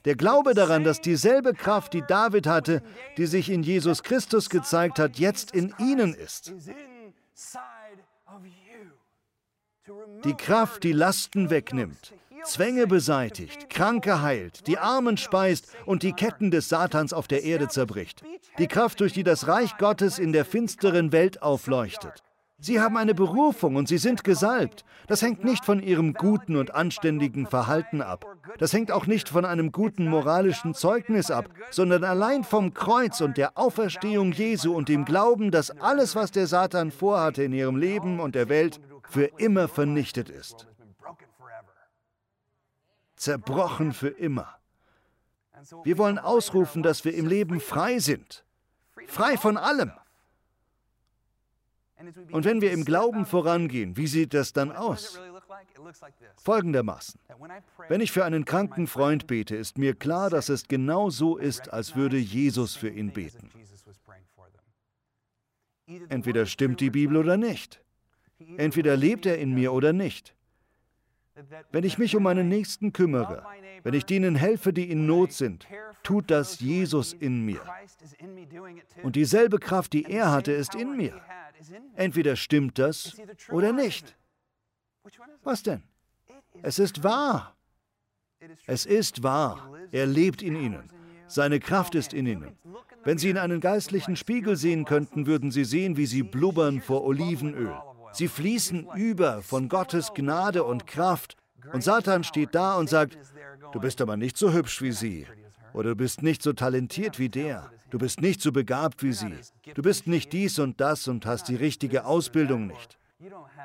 Der 0.05 0.17
Glaube 0.17 0.55
daran, 0.55 0.85
dass 0.85 1.01
dieselbe 1.01 1.55
Kraft, 1.55 1.93
die 1.93 2.03
David 2.03 2.47
hatte, 2.47 2.83
die 3.17 3.27
sich 3.27 3.51
in 3.51 3.63
Jesus 3.63 4.03
Christus 4.03 4.49
gezeigt 4.49 4.99
hat, 4.99 5.19
jetzt 5.19 5.53
in 5.53 5.75
ihnen 5.79 6.15
ist. 6.15 6.53
Die 10.25 10.35
Kraft, 10.35 10.85
die 10.85 10.93
Lasten 10.93 11.51
wegnimmt, 11.51 12.15
Zwänge 12.45 12.87
beseitigt, 12.87 13.69
Kranke 13.69 14.23
heilt, 14.23 14.67
die 14.67 14.79
Armen 14.79 15.17
speist 15.17 15.69
und 15.85 16.03
die 16.03 16.13
Ketten 16.13 16.51
des 16.51 16.69
Satans 16.69 17.13
auf 17.13 17.29
der 17.29 17.43
Erde 17.43 17.69
zerbricht. 17.69 18.23
Die 18.59 18.67
Kraft, 18.69 19.01
durch 19.01 19.13
die 19.13 19.25
das 19.25 19.47
Reich 19.47 19.77
Gottes 19.79 20.19
in 20.19 20.33
der 20.33 20.45
finsteren 20.45 21.13
Welt 21.13 21.43
aufleuchtet. 21.43 22.23
Sie 22.61 22.79
haben 22.79 22.97
eine 22.99 23.15
Berufung 23.15 23.77
und 23.77 23.89
sie 23.89 23.97
sind 23.97 24.23
gesalbt. 24.23 24.85
Das 25.07 25.23
hängt 25.23 25.45
nicht 25.45 25.65
von 25.65 25.83
ihrem 25.83 26.13
guten 26.13 26.57
und 26.57 26.75
anständigen 26.75 27.47
Verhalten 27.47 28.03
ab. 28.03 28.27
Das 28.59 28.73
hängt 28.73 28.93
auch 28.93 29.07
nicht 29.07 29.31
von 29.31 29.45
einem 29.47 29.73
guten 29.73 30.07
moralischen 30.07 30.75
Zeugnis 30.75 31.31
ab, 31.31 31.49
sondern 31.71 32.05
allein 32.05 32.45
vom 32.45 32.75
Kreuz 32.75 33.23
und 33.23 33.39
der 33.39 33.57
Auferstehung 33.57 34.33
Jesu 34.33 34.75
und 34.75 34.89
dem 34.91 35.07
Glauben, 35.07 35.51
dass 35.51 35.71
alles, 35.71 36.15
was 36.15 36.33
der 36.33 36.47
Satan 36.47 36.91
vorhatte 36.91 37.43
in 37.43 37.53
ihrem 37.53 37.77
Leben 37.77 38.21
und 38.21 38.35
der 38.35 38.49
Welt, 38.49 38.79
für 39.09 39.25
immer 39.39 39.67
vernichtet 39.67 40.29
ist. 40.29 40.67
Zerbrochen 43.17 43.93
für 43.93 44.09
immer. 44.09 44.61
Wir 45.85 45.99
wollen 45.99 46.19
ausrufen, 46.19 46.83
dass 46.83 47.05
wir 47.05 47.15
im 47.15 47.27
Leben 47.27 47.61
frei 47.61 47.99
sind. 47.99 48.45
Frei 49.07 49.37
von 49.37 49.57
allem. 49.57 49.93
Und 52.33 52.45
wenn 52.45 52.61
wir 52.61 52.73
im 52.73 52.85
Glauben 52.85 53.27
vorangehen, 53.27 53.97
wie 53.97 54.07
sieht 54.07 54.35
das 54.35 54.53
dann 54.53 54.73
aus? 54.73 55.19
Folgendermaßen. 56.43 57.21
Wenn 57.89 58.01
ich 58.01 58.13
für 58.13 58.25
einen 58.25 58.45
kranken 58.45 58.87
Freund 58.87 59.27
bete, 59.27 59.57
ist 59.57 59.79
mir 59.79 59.95
klar, 59.95 60.31
dass 60.31 60.49
es 60.49 60.69
genau 60.69 61.11
so 61.11 61.37
ist, 61.37 61.73
als 61.73 61.97
würde 61.97 62.17
Jesus 62.17 62.77
für 62.77 62.89
ihn 62.89 63.13
beten. 63.13 63.51
Entweder 66.09 66.47
stimmt 66.47 66.81
die 66.81 66.91
Bibel 66.91 67.17
oder 67.17 67.37
nicht. 67.37 67.83
Entweder 68.57 68.97
lebt 68.97 69.27
er 69.27 69.39
in 69.39 69.55
mir 69.55 69.73
oder 69.73 69.93
nicht. 69.93 70.35
Wenn 71.73 71.85
ich 71.85 71.99
mich 71.99 72.17
um 72.17 72.23
meinen 72.23 72.49
Nächsten 72.49 72.93
kümmere, 72.93 73.45
wenn 73.83 73.95
ich 73.95 74.05
denen 74.05 74.35
helfe, 74.35 74.73
die 74.73 74.91
in 74.91 75.07
Not 75.07 75.33
sind, 75.33 75.67
tut 76.03 76.31
das 76.31 76.61
Jesus 76.61 77.13
in 77.13 77.45
mir. 77.45 77.61
Und 79.03 79.17
dieselbe 79.17 79.59
Kraft, 79.59 79.93
die 79.93 80.05
er 80.05 80.31
hatte, 80.31 80.53
ist 80.53 80.75
in 80.75 80.97
mir. 80.97 81.21
Entweder 81.95 82.37
stimmt 82.37 82.79
das 82.79 83.17
oder 83.51 83.73
nicht. 83.73 84.17
Was 85.43 85.63
denn? 85.63 85.83
Es 86.63 86.79
ist 86.79 87.03
wahr. 87.03 87.57
Es 88.67 88.87
ist 88.87 89.23
wahr. 89.23 89.71
Er 89.93 90.07
lebt 90.07 90.43
in 90.43 90.57
ihnen. 90.57 90.91
Seine 91.27 91.61
Kraft 91.61 91.95
ist 91.95 92.13
in 92.13 92.27
ihnen. 92.27 92.57
Wenn 93.05 93.19
Sie 93.19 93.31
in 93.31 93.39
einen 93.39 93.61
geistlichen 93.61 94.17
Spiegel 94.17 94.57
sehen 94.57 94.85
könnten, 94.85 95.27
würden 95.27 95.51
Sie 95.51 95.65
sehen, 95.65 95.97
wie 95.97 96.07
Sie 96.07 96.23
blubbern 96.23 96.81
vor 96.81 97.05
Olivenöl. 97.05 97.75
Sie 98.13 98.29
fließen 98.29 98.89
über 98.97 99.43
von 99.43 99.69
Gottes 99.69 100.13
Gnade 100.15 100.65
und 100.65 100.87
Kraft. 100.87 101.37
Und 101.73 101.83
Satan 101.83 102.25
steht 102.25 102.55
da 102.55 102.77
und 102.77 102.89
sagt, 102.89 103.19
du 103.73 103.81
bist 103.81 104.01
aber 104.01 104.17
nicht 104.17 104.37
so 104.37 104.53
hübsch 104.53 104.83
wie 104.83 104.93
sie. 104.93 105.27
Oder 105.73 105.91
du 105.91 105.97
bist 105.97 106.23
nicht 106.23 106.43
so 106.43 106.53
talentiert 106.53 107.19
wie 107.19 107.29
der. 107.29 107.71
Du 107.91 107.99
bist 107.99 108.21
nicht 108.21 108.41
so 108.41 108.53
begabt 108.53 109.03
wie 109.03 109.13
sie. 109.13 109.37
Du 109.75 109.83
bist 109.83 110.07
nicht 110.07 110.33
dies 110.33 110.59
und 110.59 110.81
das 110.81 111.09
und 111.09 111.27
hast 111.27 111.49
die 111.49 111.57
richtige 111.57 112.05
Ausbildung 112.05 112.67
nicht. 112.67 112.99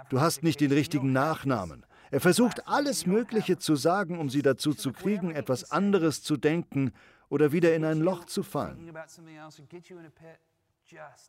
Du 0.10 0.20
hast 0.20 0.44
nicht 0.44 0.62
den 0.62 0.72
richtigen 0.72 1.14
Nachnamen. 1.14 1.86
Er 2.12 2.22
versucht 2.22 2.68
alles 2.68 3.06
Mögliche 3.06 3.58
zu 3.58 3.76
sagen, 3.76 4.20
um 4.20 4.30
sie 4.30 4.42
dazu 4.42 4.74
zu 4.74 4.92
kriegen, 4.92 5.32
etwas 5.32 5.72
anderes 5.72 6.22
zu 6.22 6.38
denken 6.38 6.92
oder 7.30 7.52
wieder 7.52 7.76
in 7.76 7.84
ein 7.84 8.00
Loch 8.00 8.26
zu 8.26 8.44
fallen. 8.44 8.94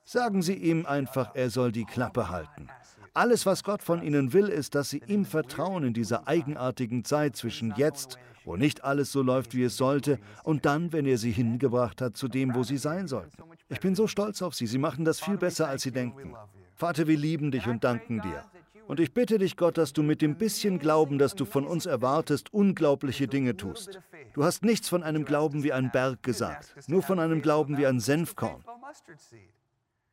Sagen 0.04 0.42
Sie 0.42 0.54
ihm 0.54 0.86
einfach, 0.86 1.34
er 1.34 1.50
soll 1.50 1.72
die 1.72 1.84
Klappe 1.84 2.28
halten. 2.28 2.68
Alles, 3.14 3.46
was 3.46 3.64
Gott 3.64 3.82
von 3.82 4.02
Ihnen 4.02 4.32
will, 4.32 4.48
ist, 4.48 4.74
dass 4.74 4.90
Sie 4.90 5.02
ihm 5.06 5.24
vertrauen 5.24 5.84
in 5.84 5.94
dieser 5.94 6.28
eigenartigen 6.28 7.04
Zeit 7.04 7.36
zwischen 7.36 7.74
jetzt, 7.76 8.18
wo 8.44 8.56
nicht 8.56 8.84
alles 8.84 9.10
so 9.10 9.22
läuft, 9.22 9.54
wie 9.54 9.64
es 9.64 9.76
sollte, 9.76 10.18
und 10.44 10.66
dann, 10.66 10.92
wenn 10.92 11.06
er 11.06 11.16
Sie 11.16 11.32
hingebracht 11.32 12.02
hat 12.02 12.16
zu 12.16 12.28
dem, 12.28 12.54
wo 12.54 12.62
Sie 12.62 12.76
sein 12.76 13.08
sollten. 13.08 13.42
Ich 13.68 13.80
bin 13.80 13.94
so 13.94 14.06
stolz 14.06 14.42
auf 14.42 14.54
Sie. 14.54 14.66
Sie 14.66 14.78
machen 14.78 15.04
das 15.04 15.20
viel 15.20 15.38
besser, 15.38 15.68
als 15.68 15.82
Sie 15.82 15.92
denken. 15.92 16.34
Vater, 16.74 17.06
wir 17.06 17.16
lieben 17.16 17.50
dich 17.50 17.66
und 17.66 17.82
danken 17.82 18.20
dir. 18.20 18.44
Und 18.86 19.00
ich 19.00 19.12
bitte 19.12 19.38
dich, 19.38 19.56
Gott, 19.56 19.78
dass 19.78 19.92
du 19.92 20.02
mit 20.02 20.22
dem 20.22 20.36
bisschen 20.36 20.78
Glauben, 20.78 21.18
das 21.18 21.34
du 21.34 21.44
von 21.44 21.66
uns 21.66 21.86
erwartest, 21.86 22.52
unglaubliche 22.52 23.26
Dinge 23.26 23.56
tust. 23.56 24.00
Du 24.34 24.44
hast 24.44 24.64
nichts 24.64 24.88
von 24.88 25.02
einem 25.02 25.24
Glauben 25.24 25.64
wie 25.64 25.72
ein 25.72 25.90
Berg 25.90 26.22
gesagt, 26.22 26.74
nur 26.86 27.02
von 27.02 27.18
einem 27.18 27.42
Glauben 27.42 27.78
wie 27.78 27.86
ein 27.86 28.00
Senfkorn. 28.00 28.64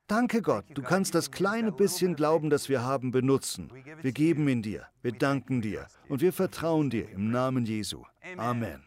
Danke 0.08 0.42
Gott, 0.42 0.66
du 0.74 0.82
kannst 0.82 1.16
das 1.16 1.32
kleine 1.32 1.72
bisschen 1.72 2.16
Glauben, 2.16 2.50
das 2.50 2.68
wir 2.68 2.84
haben, 2.84 3.12
benutzen. 3.12 3.72
Wir 4.02 4.12
geben 4.12 4.48
ihn 4.50 4.62
dir, 4.62 4.86
wir 5.02 5.14
danken 5.14 5.62
dir 5.62 5.88
und 6.10 6.22
wir 6.22 6.34
vertrauen 6.34 6.90
dir 6.90 7.10
im 7.10 7.32
Namen 7.32 7.66
Jesu. 7.66 8.04
Amen. 8.38 8.84